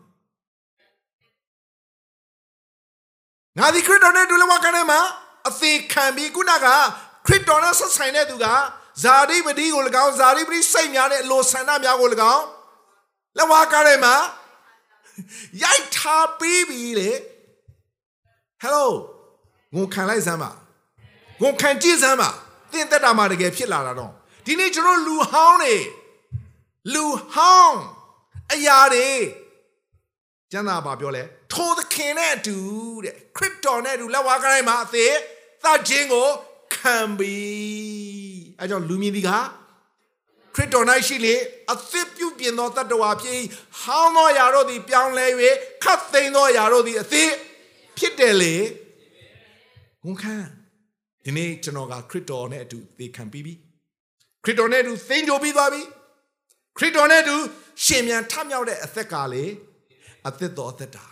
[3.58, 5.00] ငါဒီခရစ်တော်နဲ့အတူလက်ဝါးကားတိုင်းမှာ
[5.48, 6.66] အသေးခံပြီးခုနက
[7.26, 8.46] ခရစ်တော်နဲ့ဆက်ဆိုင်တဲ့သူက
[9.02, 12.44] ဇာတိပတိကို၎င်းဇာတိပတိစိတ်များတဲ့အလိုဆန္ဒများကို၎င်း
[13.36, 14.14] လက်ဝါးကားတိုင်းမှာ
[15.62, 18.90] ရိုက်ထားပြီးပြီလေဟယ်လို
[19.74, 20.50] ငုံခံလိုက်စမ်းပါ
[21.42, 22.30] ငုံခံကြည့်စမ်းပါ
[22.72, 24.12] သင်သက်တာမှာတကယ်ဖြစ်လာတာတော့
[24.46, 25.74] ဒီနေ့ကျွန်တော်လူဟောင်းနေ
[26.94, 27.78] လူဟောင်း
[28.52, 29.08] အရာတွေ
[30.52, 31.22] ကျမ်းစာဘာပြောလဲ
[31.52, 32.58] ထိုသခင်နဲ့အတူ
[33.04, 35.14] တဲ့ခရစ်တော်နဲ့အတူလက်ဝါးကိုင်းမှာအသေး
[35.66, 36.28] သတ်ခြင်းကို
[36.74, 37.46] ခံပြီး
[38.60, 39.30] အဲကြောင့်လူမြင်ဒီက
[40.54, 41.34] ခရစ်တော်၌ရှိလေ
[41.72, 43.34] အသစ်ပြုပြင်သောတတ္တဝါဖြစ်၏
[43.80, 45.26] ဟောင်းသောຢာတို့သည် ပြောင်းလဲ၍
[45.84, 47.30] ခတ်သိမ်းသောຢာတို့သည်အသစ်
[47.98, 48.54] ဖြစ်တယ်လေ
[50.04, 50.34] ဝန်ခံ
[51.24, 53.54] ဒီနေ့ကျွန်တော်ကခရစ်တော်နဲ့အတူသေခံပြီးပြီ
[54.44, 55.82] ခရစ်တော်နဲ့အတူသိမ်းကြပြီးသွားပြီ
[56.76, 57.36] ခရစ်တော်နဲ့အတူ
[57.84, 59.44] ရှင်မြန်ထမြောက်တဲ့အသက်ကလေ
[60.28, 61.06] အသက်တော်အသက်တာ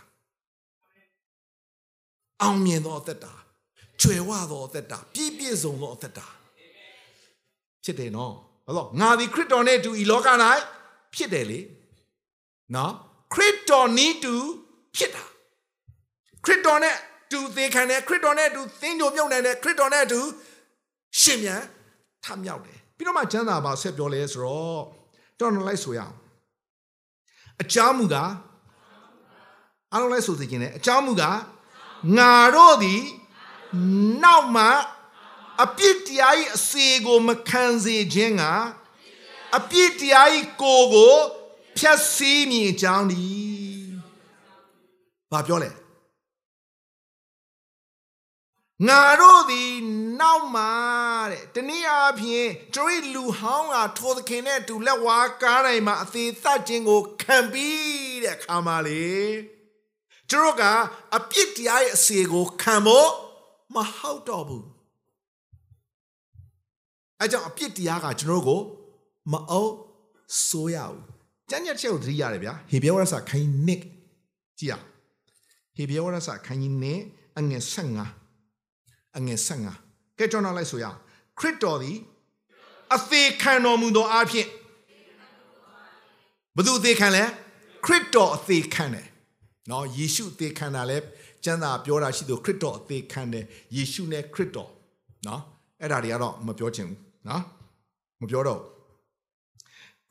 [2.43, 3.33] အောင်မြင်သောအသက်တာ
[4.01, 6.27] ကျွယ်ဝသောအသက်တာပြည့်ပြည့်စုံသောအသက်တာ
[7.85, 8.35] ဖြစ်တယ်နော်
[8.67, 10.29] ဘာလို့ငါဒီခရစ်တော်နဲ့အတူဤလောက၌
[11.15, 11.61] ဖြစ်တယ်လေ
[12.75, 12.93] နော်
[13.35, 14.35] ခရစ်တော်နီးတူ
[14.97, 15.25] ဖြစ်တာ
[16.45, 16.97] ခရစ်တော်နဲ့
[17.33, 20.21] တူသေခံတယ်ခရစ်တော်နဲ့အတူသင်ကြုံမြုပ်နိုင်တယ်ခရစ်တော်နဲ့အတူ
[21.21, 21.63] ရှင်မြန်
[22.25, 24.83] ထမြောက်တယ်ပြီးတော့မှကျမ်းစာပါဆက်ပြောလဲဆိုတော့
[25.39, 26.15] တော်တော်လိုက်ဆိုရအောင်
[27.63, 28.31] အကြောင်းမူကား
[29.93, 31.39] အားလုံးလိုက်ဆိုစီခြင်းနဲ့အကြောင်းမူကား
[32.19, 33.01] ငါတို့သည်
[34.23, 34.67] နောက်မှ
[35.63, 38.45] အပြစ်တရား၏အစေကိုမခံစေခြင်းက
[39.57, 40.29] အပြစ်တရား၏
[40.63, 41.17] ကိုယ်ကို
[41.77, 43.25] ဖြတ်စည်းမြင်ကြောင်းဒီ
[45.33, 45.71] ဘာပြောလဲ
[48.89, 49.73] ငါတို့သည်
[50.21, 50.65] နောက်မှ
[51.31, 59.13] တဲ့တနည်းအားဖြင့်ကျွန်တော်လူဟောင်းကထိုသခင်နဲ့တူလက်ဝါးကားတိုင်းမှာအသေးသတ်ခြင်းကိုခံပြီးတဲ့အခါမှာလေ
[60.31, 60.65] ကျွန်တော်က
[61.17, 63.11] အပြစ်တရားရဲ့အစေကိုခံဖို့
[63.75, 64.67] မဟုတ်တော့ဘူး
[67.21, 68.61] အဲကြောင့်အပြစ်တရားကကျွန်တော်ကို
[69.33, 69.73] မအုပ်
[70.47, 71.01] ဆိုးရဘူး
[71.51, 73.81] ကျမ်းညက်ချက်ကိုသတိရတယ်ဗျာဟေဘရဲဝရစာခိုင်းနစ်
[74.59, 74.75] ကြည့်ရ
[75.77, 77.01] ဟေဘရဲဝရစာခိုင်းနစ်
[77.39, 77.63] အငယ်
[78.35, 79.39] 15အငယ်
[79.79, 80.99] 15ကဲကျွန်တော်လိုက်ဆိုရအောင်
[81.39, 81.99] ခရစ်တော်သည်
[82.95, 84.49] အသေးခံတော်မူသောအဖြစ်
[86.57, 87.25] ဘသူအသေးခံလဲ
[87.85, 89.07] ခရစ်တော်အသေးခံတယ်
[89.71, 90.97] နော်ယေရှုအသေးခံတာလဲ
[91.45, 93.45] ကျမ်းစာပြောတာရှိသူခရစ်တော်အသေးခံတယ်
[93.77, 94.71] ယေရှုနဲ့ခရစ်တော်
[95.27, 95.43] နော်
[95.81, 97.43] အဲ့ဒါတွေကတော့မပြောချင်ဘူးနော်
[98.21, 98.61] မပြောတော့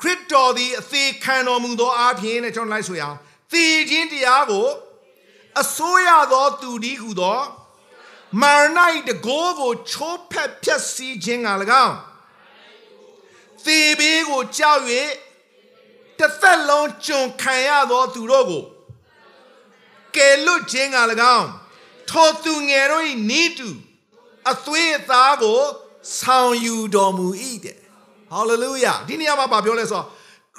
[0.01, 3.17] ခရစ်တော်သည်အသေးခံတော်မူသောအဖြစ်နဲ့ကျွန်တော်လိုက်ဆိုရအောင်
[3.51, 4.67] သေခြင်းတရားကို
[5.61, 7.39] အစိုးရသောသူဒီဟုသော
[8.41, 11.49] မာရနိုင်တကိုးကိုချိုးဖက်ဖြက်စီးခြင်းက၎
[11.85, 11.95] င်း
[13.65, 14.81] သေဘေးကိုကြောက်၍
[16.19, 18.63] တစ်သက်လုံးကျွန်ခံရသောသူတို့ကို
[20.15, 20.97] ကယ်လွတ်ခြင်းက၎
[21.37, 21.49] င်း
[22.09, 23.69] ထိုသူငယ်တို့၏နိတူ
[24.51, 25.61] အသွေးအသားကို
[26.19, 27.27] ဆောင်ယူတော်မူ၏
[27.65, 27.77] တဲ့
[28.31, 30.03] ဟာလေလုယာဒီနေရာမှာပြောလဲဆို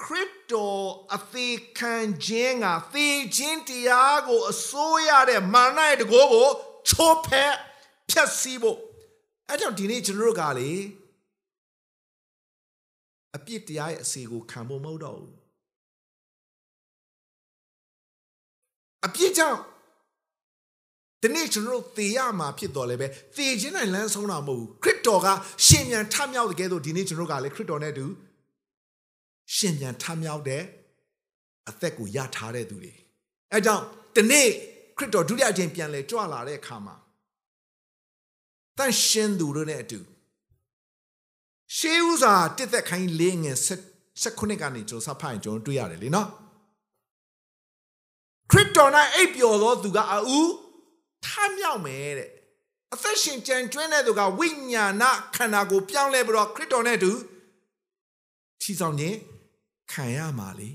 [0.00, 1.94] ခရစ်တော်အသေးခံ
[2.24, 6.48] ခြင်းကသေခြင်းတရားကိုအစိုးရတဲ့မာနရဲ့တကိုးကို
[6.88, 7.55] ချိုးဖက်
[8.11, 8.78] ဖြတ်စည်းဖို့
[9.48, 10.70] အဲ့ကြောင့်ဒီနေ့ကျွန်တော်တို့ကလေ
[13.36, 15.43] အပြစ်တရားရဲ့အစီကိုခံဖို့မဟုတ်တော့ဘူး
[19.07, 19.61] အပြစ်ကြောင့်
[21.22, 25.26] ဒီနေ့ကျွန်တော်တို့သေရမှာဖြစ်တော်လဲပဲသေခြင်းနိုင်လမ်းဆုံးတာမဟုတ်ဘူးခရစ်တော်က
[25.66, 28.07] ရှင်မြန်ထမြောက်တဲ့ကဲဆိုဒီနေ့ကျွန်တော်တို့ကလေခရစ်တော်နဲ့အတူ
[29.55, 30.62] ရှင်မြန်ထမြောက်တဲ့
[31.68, 32.92] အသက်ကိုရထားတဲ့သူတွေ
[33.52, 33.82] အဲကြောင့်
[34.16, 34.48] ဒီနေ့
[34.96, 36.96] ခရစ်တော်ဒုတိယအကြိမ်ပြန်လဲကြွလာတဲ့အခါမှာ
[38.78, 40.00] တန်ရှင်သူတို့နဲ့အတူ
[41.76, 43.59] ရှေးဥစွာတစ်သက်ခိုင်းလေးငယ်
[44.22, 46.28] ဆက်ခုနှစ်ကနေကျွန်တော်စဖိုင်ကျွန်တော်တွေ့ရတယ်လीနော်
[48.51, 50.40] ခရစ်တော်၌အိပ်ပျော်သောသူကအူ
[51.24, 51.26] ထ
[51.57, 52.30] မြောက်မယ်တဲ့
[52.95, 55.05] အသက်ရှင်ကြံကျွင်းတဲ့သူကဝိညာဏ
[55.36, 57.12] ခန္ဓာကိုပြောင်းလဲပြီးတော့ခရစ်တော်နဲ့အတူ
[58.62, 59.16] ချီဆောင်ခြင်း
[59.92, 60.70] ခံရမှာလေ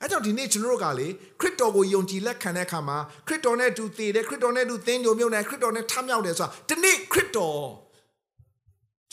[0.00, 1.06] အဲကြောင့်ဒီနေ့ကျွန်တော်တို့ကလေ
[1.40, 7.62] ခရစ်တော်ကိုယုံကြည်လက်ခံတဲ့အခါမှာခရစ်တော်နဲ့အတူတည်တယ်ခရစ်တော်နဲ့အတူသင်ကြုံမြုပ်တယ်ခရစ်တော်နဲ့ထမြောက်တယ်ဆိုတာဒီနေ့ခရစ်တော်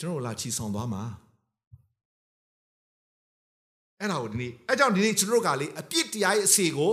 [0.00, 1.02] ျွန်တော်လာချီဆောင်သွားမှာ
[4.00, 6.92] အဲ့ဒါကိုဒီနေ့အဲကြောင့်ဒီနေ့ကျွန်တော်တို့ကလေအပြစ်တရားရဲ့အစီကို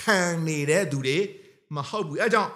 [0.00, 1.18] ခံနေတဲ့သူတွေ
[1.74, 2.52] မဟုတ်ဘူးအဲကြောင့်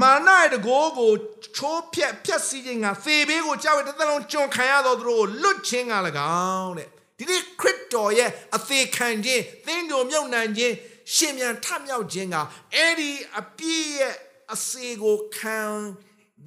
[0.00, 1.12] မာနရဲ့တကိုးကို
[1.56, 5.94] ချိုးဖြက်ဖြက်စီးခြင်းကသေဘေးကိုကြောက်ရတဲ့သလုံးကျွန်ခံရသောသူတို့ကိုလွတ်ခြင်းက၎
[6.54, 10.74] င်းတဲ့ဒီနေ့ခရစ်တော်ရဲ့အသေးခံခြင်းသင်တို့မြုပ်နှံခြင်း
[11.14, 12.36] ရှင်မြန်ထမြောက်ခြင်းက
[12.74, 14.14] အဲ့ဒီအပြည့်ရဲ့
[14.52, 15.58] အစေကိုခံ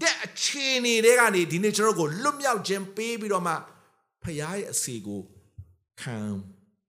[0.02, 3.54] တဲ့အခြေအနေတွေကနေဒီနေ့ကျွန်တော်ကိုလွတ်မြောက်ခြင်းပေးပြီးတော့မှ
[4.22, 5.22] ဖခင်ရဲ့အစေကို
[6.02, 6.18] ခံ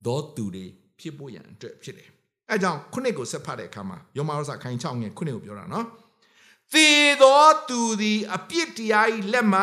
[0.07, 0.65] တော်သူတွေ
[0.99, 2.11] ဖြစ်ဖို့ရန်အတွက်ဖြစ်တယ်။
[2.51, 5.87] အဲကြောင့်ခုနှစ်ကိုဆက်ဖတ်တဲ့အခါမှာယောမရောစာခိုင်6ငယ်ခုနှစ်ကိုပြောတာနော်။
[6.73, 6.89] သေ
[7.23, 9.63] သောသူသည်အပြစ်တရား၏လက်မှ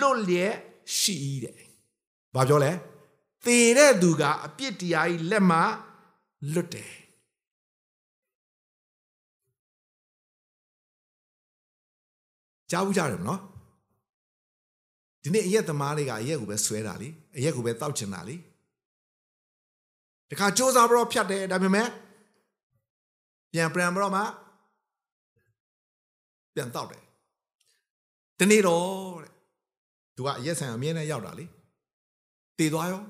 [0.00, 0.54] လွတ်လျက်
[0.98, 1.58] ရှိတဲ့။
[2.34, 2.72] ဘာပြောလဲ။
[3.44, 5.58] သေတဲ့သူကအပြစ်တရားကြီးလက်မှ
[6.54, 6.98] လွတ်တယ်
[12.70, 13.40] ကြားဘူးကြတယ်မနော်
[15.22, 18.34] ဒီနေ့အရက်သမားလေးကအရက်ကိုပဲဆွဲတာလေအရက်ကိုပဲတောက်ချင်တာလေ
[20.30, 21.88] တခါစ조사ပြီးတော့ဖြတ်တယ်ဒါပေမဲ့
[23.52, 24.22] ပြန်ပြန်ပြီးတော့မှ
[26.54, 27.02] ပြန်တောက်တယ်
[28.38, 29.32] ဒီနေ့တော့တဲ့
[30.16, 31.44] သူကအရက်ဆိုင်အမြဲတမ်းရောက်တာလေ
[32.58, 33.02] တည်သွားရော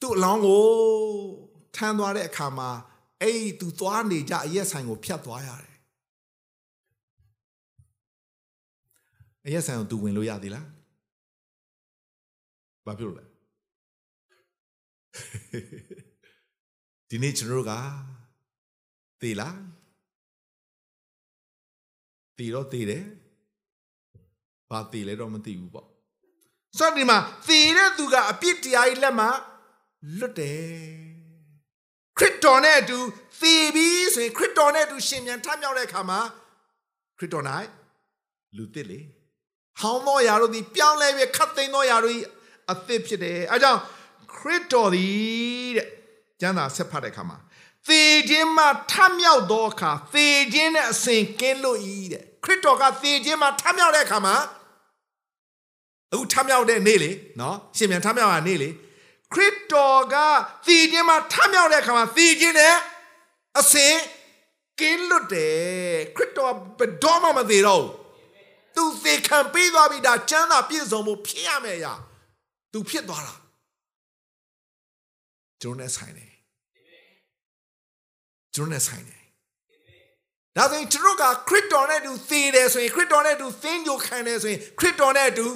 [0.00, 0.64] သူ့အလောင်းကို
[1.76, 2.68] ထမ်းသွားတဲ့အခါမှာ
[3.20, 5.74] အဲ့ဒီသူသွားနေကြအရက်ဆိုင်ကိုဖြတ်သွားရတယ်
[9.46, 10.66] အရက်ဆိုင်ကိုသူဝင်လို့ရသေးလား
[12.86, 13.24] ဘာဖြစ်လို့လဲ
[17.08, 17.72] ဒီနေ့ကျွန်တော်တို့က
[19.20, 19.58] သေလား
[22.38, 23.04] သေတော့သေတယ်
[24.70, 25.86] ဘာသေလဲတော့မသိဘူးပေါ့
[26.78, 29.28] ဆိုတော့ဒီမှာသေတဲ့သူကအပြစ်တရားကြီးလက်မှာ
[30.18, 31.04] လွတ်တယ်
[32.18, 32.98] ခရစ်တော်နဲ့အတူ
[33.40, 36.20] သေပြီးဆိုရင်ခရစ်တော်နဲ့အတူရှင်ပြန်ထမြောက်တဲ့အခါမှာ
[37.18, 37.44] ခရစ်တော်၌
[38.56, 39.00] လူသစ်လေ
[39.80, 42.14] ဟောင်းသောຢာတို့သည်ပြောင်းလဲပြီးခတ်သိမ်းသောຢာတို့၏
[42.70, 43.80] အသစ်ဖြစ်တယ်အဲကြောင့်
[44.36, 45.88] ခရစ်တော်သည်တဲ့
[46.40, 47.38] ကျမ်းစာဆက်ဖတ်တဲ့အခါမှာ
[47.88, 54.36] သေခြင်းမှထမြောက်သောအခါသေခြင်းနဲ့အစဉ်ကင်းလို့ဤတဲ့ခရစ်တော်ကသေခြင်းမှထမြောက်တဲ့အခါမှာ
[56.12, 57.10] အခုထမြောက်တဲ့နေ့လေ
[57.40, 58.68] နော်ရှင်ပြန်ထမြောက်ရနေ့လေ
[59.32, 60.16] ခရစ်တော်က
[60.66, 62.74] သေခြင်းမှထမြောက်တဲ့အခါမှာသေခြင်းနဲ့
[63.58, 63.94] အစဉ်
[64.80, 67.90] ကင်းလွတ်တယ်ခရစ်တော်ဘယ်တော့မှမသေးတော့ဘူး
[68.76, 71.92] သူသေခံပေးသွားပြီဒါကျမ်းသာပြည့်စုံမှုဖြစ်ရမယ်ရာ
[72.72, 73.34] သူဖြစ်သွားတာ
[75.64, 76.30] ကျွန်တော်နဲ့ဆိုင်တယ်
[78.54, 79.20] ကျွန်တော်နဲ့ဆိုင်တယ်
[80.56, 85.46] ဒါဆိုရင်ကျွန်တော်ကခရစ်တော်နဲ့အတူသေတယ်ဆိုရင်ခရစ်တော်နဲ့အတူသင်ကြိုခံတယ်ဆိုရင်ခရစ်တော်နဲ့အတူ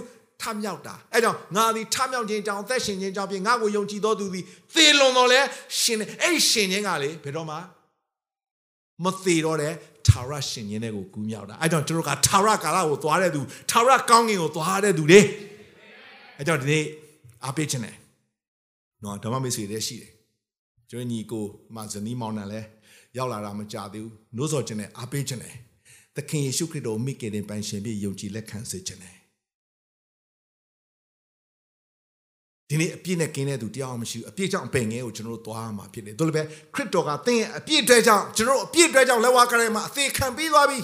[0.42, 4.44] ထမြောက်တာအဲကြောင့်ငါသည်ထမြောက်ခြင်းကြောင့်အသက်ရှင်ခြင်းကြောင့်ဖြင့်ငါကိုယုံကြည်တော်သူသည်
[4.74, 5.40] သေလွန်တော်လဲ
[5.80, 7.56] ရှင်တယ်အဲ့ဒီရှင်ခြင်းကလေဘယ်တော့မှ
[9.04, 9.72] မသေးတော့တဲ့
[10.08, 13.40] ထာဝရရှင်ခြင်းတွေကိုကူးမြောက်တာအဲကြောင့်ကျွန်တော်ကထာဝရကာလကိုသွားတဲ့သူ
[13.70, 15.20] ထာဝရကောင်းကင်ကိုသွားတဲ့သူတွေ
[16.38, 16.84] အဲကြောင့်ဒီနေ့
[17.44, 17.96] အားပေးခြင်းတယ်
[19.02, 20.12] နော်ဓမ္မမိတ်ဆွေတွေရှိတယ်
[20.90, 21.44] ကျွန်တော်ညီကို
[21.74, 22.60] မဇနီးမောင်နှံလဲ
[23.16, 25.54] ရောက်လာတာမကြသေးဘူးနှိုးဆော်ခြင်းနဲ့အားပေးခြင်းနဲ့
[26.16, 29.16] သခင်ယေရှုခရစ်တော်မိခင်တင်ပိုင်ရှင်ပြီးယုံကြည်လက်ခံစေခြင်းနဲ့
[32.68, 36.42] ဒီနေ့အပြည့်နဲ့ကင်းတဲ့သူတရားအောင်မရှိဘူးအပြည့်ကြောင့်ပင်ငယ်ကိုကျွန်တော်တို့သွားမှာဖြစ်တယ်တို့လည်းပဲ
[36.74, 40.78] ခရစ်တော်ကသင်ရဲ့အပြည့်အတွက်ကြောင့်ကျွန်တော်တို့အပြည့်အတွက်ကြောင့်လက်ဝါးကရဲမှာအသေးခံပြီးသွားပြီ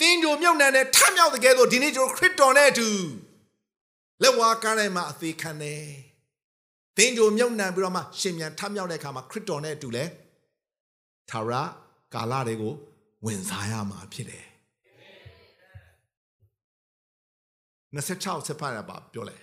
[0.00, 2.88] သင်တို့မြုပ်နှံတဲ့ထမြောက်တဲ့ကဲဆိုဒီနေ့ကျွန်တော်ခရစ်တော်နဲ့အတူ
[4.22, 6.09] လက်ဝါးကရဲမှာအသေးခံတယ်
[7.00, 10.04] သင်တို့မြုပ်နှံပြီးတော့မှရှင်မြန်ထမြောက်တဲ့အခါမှာခရစ်တော်နဲ့အတူလဲ
[11.30, 11.54] ထာဝရ
[12.14, 12.74] ကာလတွေကို
[13.24, 14.44] ဝင်စားရမှာဖြစ်တယ်
[17.94, 19.36] 26ဆက်ဖတ်ရပါပြောလဲ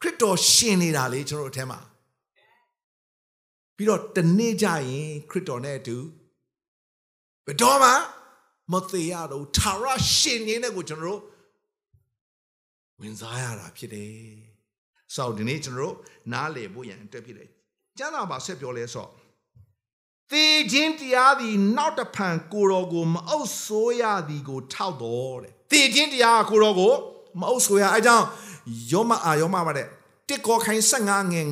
[0.00, 1.80] ခရစ်တော်ရှင်နေတာလေကျွန်တော်အထက်မှာ
[3.76, 5.96] ပြီးတော့တနေ့ကြရင်ခရစ်တော်နဲ့အတူ
[7.46, 7.90] ဘယ်တော့မှ
[8.72, 11.20] မသေးရတော့ထာဝရရှင်နေတဲ့ကိုကျွန်တော်တို့
[13.00, 14.12] ဝင်စားရတာဖြစ်တယ်။
[15.14, 15.96] ဆိုတော့ဒီနေ့ကျွန်တော်တို့
[16.32, 17.48] နားလည်ဖို့ရန်အတွက်ဖြစ်တယ်။
[17.98, 19.10] ကျမ်းစာမှာဆက်ပြောလဲဆိုတော့
[20.32, 26.92] သေခြင်းတရားသည်နောက်တဖန်ကိုတော်ကိုမအုပ်ဆိုးရသည်ကို ထောက်တော်တဲ့။သေခြင်းတရားကကိုတော်ကို
[27.40, 28.26] မအုပ်ဆိုးရအဲကြောင့်
[28.92, 29.86] ယောမအာယောမပါတဲ့
[30.28, 31.48] တစ်ကောခိုင်း15ငင်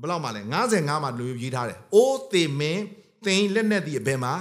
[0.00, 2.82] ဘယ်လောက်မှလဲ55မှာလူရေးထားတယ်။အိုးသေမင်း
[3.24, 4.32] သင်လက်နဲ့ဒီအဘယ်မှာ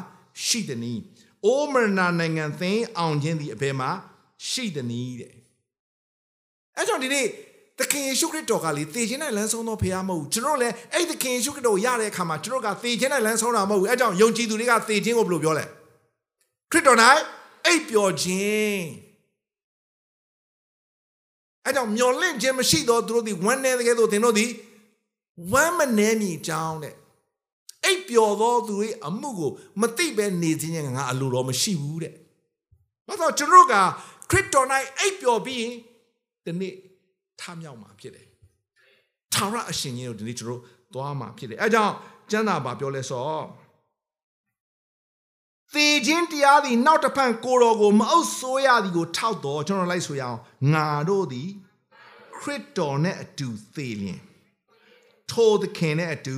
[0.45, 0.93] ရှိသည်နီ။
[1.45, 1.89] အိုးမရဏ
[2.19, 3.89] နိုင်ငံသင်အောင်ခြင်းဒီအဘယ်မှာ
[4.49, 5.33] ရှိသည်နီတဲ့။
[6.77, 7.27] အဲကြောင့်ဒီနေ့
[7.81, 15.65] သခင်ယေရှုခရစ်တော်ကလေသေခြင်းနဲ့လမ်းဆုံးသောဖခင်မဟုတ်ဘူးကျွန်တော်လည်းအဲ့သခင်ယေရှုခရစ်တော်ရတဲ့အခါမှာကျွန်တော်ကသေခြင်းနဲ့လမ်းဆုံးတာမဟုတ်ဘူးအဲကြောင့်ယုံကြည်သူတွေကသေခြင်းကိုဘယ်လိုပြောလဲ
[16.71, 16.97] ခရစ်တော်၌
[17.65, 18.81] အိပ်ပျော်ခြင်း
[21.65, 24.51] အဲကြောင့်မျော်လင့်ခြင်းမရှိသောသူတို့သည်ဝမ်းနည်းတဲ့ကဲ့သို့သင်တို့သည်
[25.51, 26.95] ဝမ်းမနှဲမြည်ကြောင်းတဲ့
[27.83, 29.51] အိပ်ပျော်သောသူတွေအမှုကို
[29.81, 32.13] မသိပဲနေခြင်းငါအလိုတော်မရှိဘူးတဲ့
[33.07, 33.75] ဘာလို့ကျွန်တော်က
[34.31, 34.67] ခရစ်တော်၌
[34.99, 35.73] အိပ်ပျော်ပြီးရင်
[36.45, 36.75] ဒီနေ့
[37.41, 38.27] ထမြောက်မှာဖြစ်တယ်။
[39.33, 40.61] ထာဝရအရှင်ကြီးကိုဒီနေ့ကျွန်တော်
[40.93, 41.93] သွားမှာဖြစ်တယ်။အဲကြောင့်
[42.31, 43.45] ကျမ်းစာဘာပြောလဲဆိုတော့
[45.73, 50.39] သေခြင်းတရားသည်နောက်တစ်ဖန်ကိုတော်ကိုမအုပ်ဆိုးရသည်ကိုထောက်တော်ကျွန်တော်လိုက်ဆိုရအောင်
[50.73, 51.49] ငါတို့သည်
[52.39, 54.21] ခရစ်တော်နဲ့အတူသေလျင်
[55.31, 56.37] ထိုသခင်နဲ့အတူ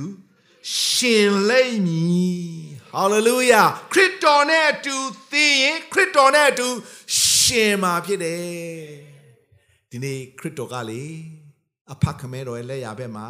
[0.76, 2.44] ရှင်လိမ့်မည်
[2.92, 4.96] ဟာလေလုယာခရစ်တော်နဲ့အတူ
[5.32, 6.68] သေရင်ခရစ်တော်နဲ့အတူ
[7.20, 9.13] ရှင်မှာဖြစ်တယ်
[9.96, 11.02] ဒီနေ့ခရစ်တော်ကလေ
[11.92, 13.28] အဖခမဲတော်ရဲ့လက်ရဘက်မှာ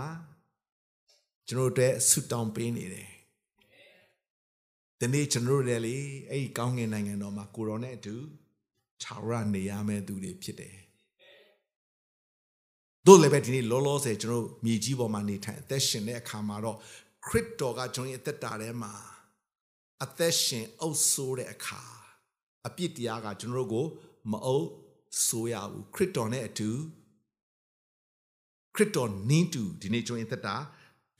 [1.48, 3.10] ကျွန်တော်တို့ဆုတောင်းပေးနေတယ်
[4.98, 5.96] ဒီနေ့ကျွန်တော်တို့လည်းလေ
[6.30, 8.14] အဲ့ဒီကောင်းကင်နိုင်ငံတော်မှာကိုတော်နဲ့အတူ
[9.02, 10.76] ခြာရနေရမယ့်သူတွေဖြစ်တယ်
[13.06, 16.76] တို့လည်းပဲဒီနေ့လောလောဆယ်ကျွန်တော်မြေကြီးပေါ်မှာနေထိုင်အသက်ရှင်တဲ့အခါမှာတော့
[17.26, 18.92] ခရစ်တော်ကကျွန်တော်ရဲ့အသက်တာထဲမှာ
[20.04, 21.82] အသက်ရှင်အုပ်ဆိုးတဲ့အခါ
[22.66, 24.66] အပြစ်တရားကကျွန်တော်တို့ကိုမအုပ်
[25.26, 26.70] ဆိုးရဘူးခရစ်တော်နဲ့အတူ
[28.74, 30.56] ခရစ်တော်နင်းတူဒီနေ့ကျွန်တော်ရဲ့အသက်တာ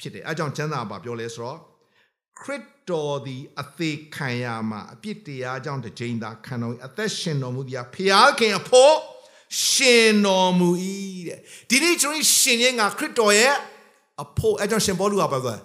[0.01, 1.59] ဖြစ်တယ်အဲကြောင့်ကျမ်းစာမှာပြောလဲဆိုတော့
[2.40, 8.95] ခရစ်တော်သည်အသေးခံရမှာအပြစ်တရားကြောင့်တစ်ချိန်သာခံတော်၏အသက်ရှင်တော်မူသည်ဖျားခင်အဖို့
[9.68, 10.70] ရှင်တော်မူ၏
[11.28, 11.38] တဲ့
[11.70, 13.55] ဒီနေ့ကျွန်တော်ရှင်ခြင်းကခရစ်တော်ရဲ့
[14.22, 15.61] အဖို့အဲကြောင့်ရှင်ဘောလူကပြောတယ်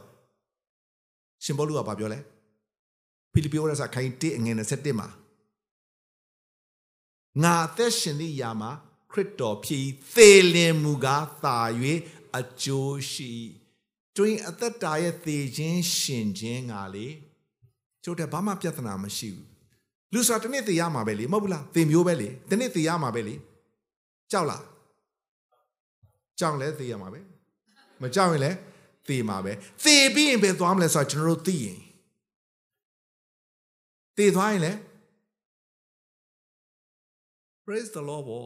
[1.44, 2.20] ရှင်ဘောလူကပြောလဲ
[3.32, 5.08] ဖိလိပ္ပိဩရစာခိုင်း1အငယ်27မှာ
[7.44, 8.72] ငါအသက်ရှင်သည့်ယာမှာ
[9.12, 9.82] ခရစ်တော်ဖြစ်၏
[10.16, 11.58] သေလင်မူကားသာ၍
[12.38, 13.32] အကျိုးရှိ
[14.16, 17.08] တွင်အသက်တာရဲ့သေခြင်းရှင်ခြင်းကလေ
[18.04, 19.48] ကျိုးတဲ့ဘာမှပြဿနာမရှိဘူး
[20.14, 23.36] လူဆိုတာတစ်နေ့သေရမှာပဲလေမဟုတ်ဘူးလားသေမျိုးပဲလေတစ်နေ့သေရမှာပဲလေ
[24.32, 24.64] ကြောက်လား
[26.40, 27.20] ကြောက်လဲသေရမှာပဲ
[28.02, 28.52] မကြောက်ရင်လဲ
[29.08, 29.52] သေမှာပဲ
[29.84, 31.80] သေပြီးရင်ပဲသွားမလဲဆိုတော့ကျွန်တော်တို့သိရင်
[34.18, 34.72] သေသွားရင်လဲ
[37.70, 38.46] praise the lord ဘော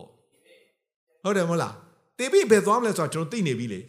[1.24, 1.76] ဟုတ်တယ်မဟုတ်လား
[2.18, 3.82] သေပြီးဘယ်သွားမလဲဆိုတော့ကျွန်တော်သိနေပြီလေ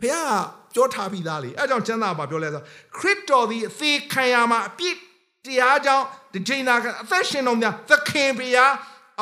[0.00, 0.32] ဖခင်က
[0.74, 2.62] ပြောထားပြီးသားလေအဲကြောင့်ကျမ်းစာမှာပြောလဲဆို
[2.98, 4.96] ခရစ်တော်သည်အသေးခံရမှာအပြစ်
[5.44, 8.72] တရားကြောင့်ဒီချိန်သာအသက်ရှင်တော်များသခင်ဖခင်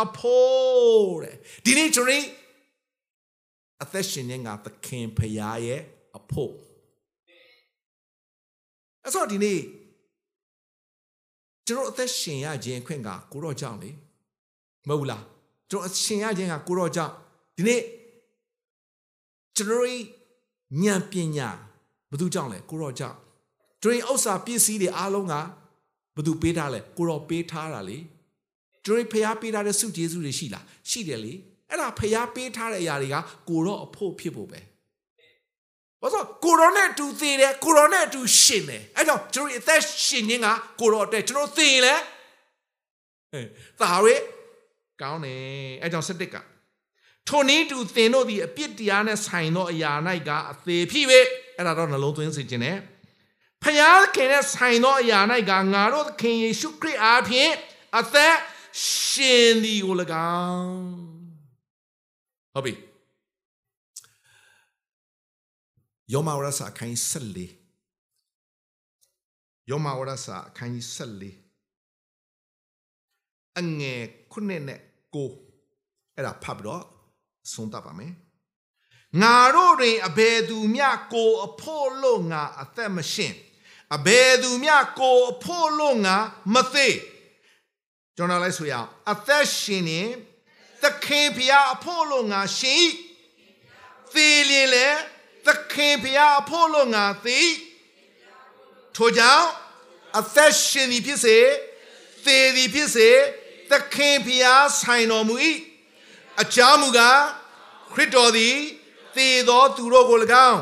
[0.03, 2.24] အဖို့တဲ့ဒီနေ့ကျွန်တော်
[3.83, 5.35] အသက်ရှင်ခြင်းကသခင်ဖခင်
[5.66, 5.81] ရဲ့
[6.18, 6.53] အဖို့
[9.05, 9.61] အဲ့ဆိုဒီနေ့
[11.68, 13.91] ကျွန်တော်အသက်ရှင်ရခြင်းအခွင့်ကကိုတော့ကြောင့်လေ
[14.89, 15.22] မဟုတ်လား
[15.70, 17.12] ကျွန်တော်အရှင်ရခြင်းကကိုတော့ကြောင့်
[17.57, 17.80] ဒီနေ့
[19.57, 19.84] ကျွန်တော်
[20.82, 21.49] ဉာဏ်ပညာ
[22.11, 23.16] ဘယ်သူကြောင့်လဲကိုတော့ကြောင့်
[23.82, 25.34] ကျွန်တော်ဥစ္စာပစ္စည်းတွေအားလုံးက
[26.14, 27.99] ဘယ်သူပေးထားလဲကိုတော့ပေးထားတာလေ
[28.84, 31.32] ကျွန်တော်ဖျားပေးထားတဲ့စုကျေးဇူးတွေရှိလားရှိတယ်လေ
[31.70, 33.16] အဲ့ဒါဖျားပေးထားတဲ့အရာတွေက
[33.49, 34.61] ကိုတော့အဖို့ဖြစ်ဖို့ပဲ
[36.01, 40.49] ဘာလို့ကိုရောနဲ့အတူသေးတယ်ကိုရောနဲ့အတူရှင်တယ်အဲ့ကြောင့်ကျွန်တော်အသက်ရှင်ခြင်းက
[40.80, 41.95] ကိုရောအတွက်ကျွန်တော်သေရင်လဲ
[43.32, 43.41] အဲ
[43.80, 44.14] သာရဲ
[45.01, 45.40] ကောင်းတယ်
[45.82, 46.36] အဲ့ကြောင့်စတစ်က
[47.28, 49.92] ထိုနည်းတူသင်တို့သည်အပြစ်တရားနဲ့ဆိုင်သောအရာ၌
[50.28, 51.20] ကအသေးဖြစ်ပဲ
[51.57, 52.76] အဲ့ဒါတော့နှလုံးသွင်းစေခြင်းနဲ့
[53.62, 55.18] ဖယားခင်နဲ့ဆိုင်သောအရာ၌
[55.51, 57.53] ကငါတို့သခင်ယေရှုခရစ်အားဖြင့်
[57.99, 58.36] အသက်
[58.86, 59.94] ရှင်သည်ကို၎
[60.44, 60.76] င်း
[62.55, 62.72] ဟုတ်ပြီ
[66.12, 67.66] ယောမဝရစာအခန်းကြီး14
[69.70, 71.47] ယောမဝရစာအခန်းကြီး14
[73.59, 74.80] အငယ်ခုနှစ်နဲ့
[75.17, 75.31] ကို
[76.17, 76.85] အဲ့ဒါဖတ်ပြီးတော့
[77.53, 78.12] ဆုံးတတ်ပါမယ်
[79.23, 83.35] ငါတို့တွင်အဘယ်သူမျှကိုအဖို့လို့ငါအသက်မရှင်
[83.97, 86.17] အဘယ်သူမျှကိုအဖို့လို့ငါ
[86.55, 86.97] မသေး
[88.17, 90.11] ကျွန်တော်လည်းဆိုရအောင်အသက်ရှင်ရင်
[90.83, 92.85] သခင်ဖျားအဖို့လို့ငါရှင်
[94.14, 94.89] သေလျင်လေ
[95.47, 97.41] သခင်ဖျားအဖို့လို့ငါသိ
[98.97, 99.47] ထို့ကြောင့်
[100.19, 101.39] အသက်ရှင်သည်ဖြစ်စေ
[102.25, 103.11] သေသည်ဖြစ်စေ
[103.71, 105.35] သခင်ဖျားဆိုင်တော်မူ၏
[106.43, 107.21] အကြောင်းမူကား
[107.93, 108.57] ခရစ်တော်သည်
[109.17, 110.19] သေသောသူတို့ကို၎
[110.51, 110.61] င်း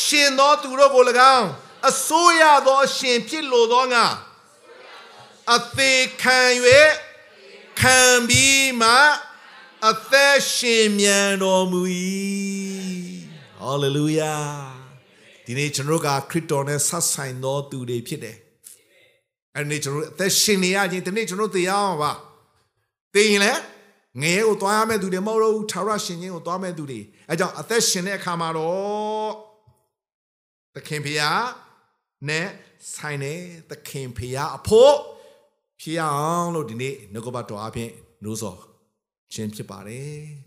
[0.00, 1.04] ရှင်သောသူတို့ကို၎
[1.36, 1.48] င်း
[1.88, 4.06] အစိုးရသောအရှင်ဖြစ်လိုသောငါ
[5.54, 6.38] အသေးခံ၍
[7.80, 8.92] ခံပြီးမှ
[9.88, 11.80] အသက်ရှင်မြန်တော်မူ၏
[13.60, 14.34] ဟာလေလုယာ
[15.44, 18.36] ဒီနေ့ကျွန်တော်ကခရစ်တော်နဲ့ဆက်ဆိုင်သောသူတွေဖြစ်တယ်
[19.54, 22.12] အဲ့ဒီကျွန်တော်အသက်ရှင်နေရခြင်းဒီနေ့ကျွန်တော်သိရအောင်ပါ
[23.16, 23.60] သိရင်လည်း
[24.22, 29.30] ငရဲကိုသွားရမယ့်သူတွေမဟုတ်တော့ဘူးထာဝရရှင်ခြင်းကိုသွားမယ့်သူတွေအဲကြောင့်အသက်ရှင်တဲ့အခါမှာတော့
[30.74, 31.42] သခင်ဖျား
[32.28, 32.46] နဲ့
[32.94, 33.40] ဆိုင်တဲ့
[33.70, 34.94] သခင်ဖျားအဖို့
[35.80, 37.90] ဖြစ်အောင်လို့ဒီနေ့ငကဘတော်အဖြစ်
[38.22, 38.58] နှိုးဆော်
[39.32, 40.45] ခြင်းဖြစ်ပါတယ်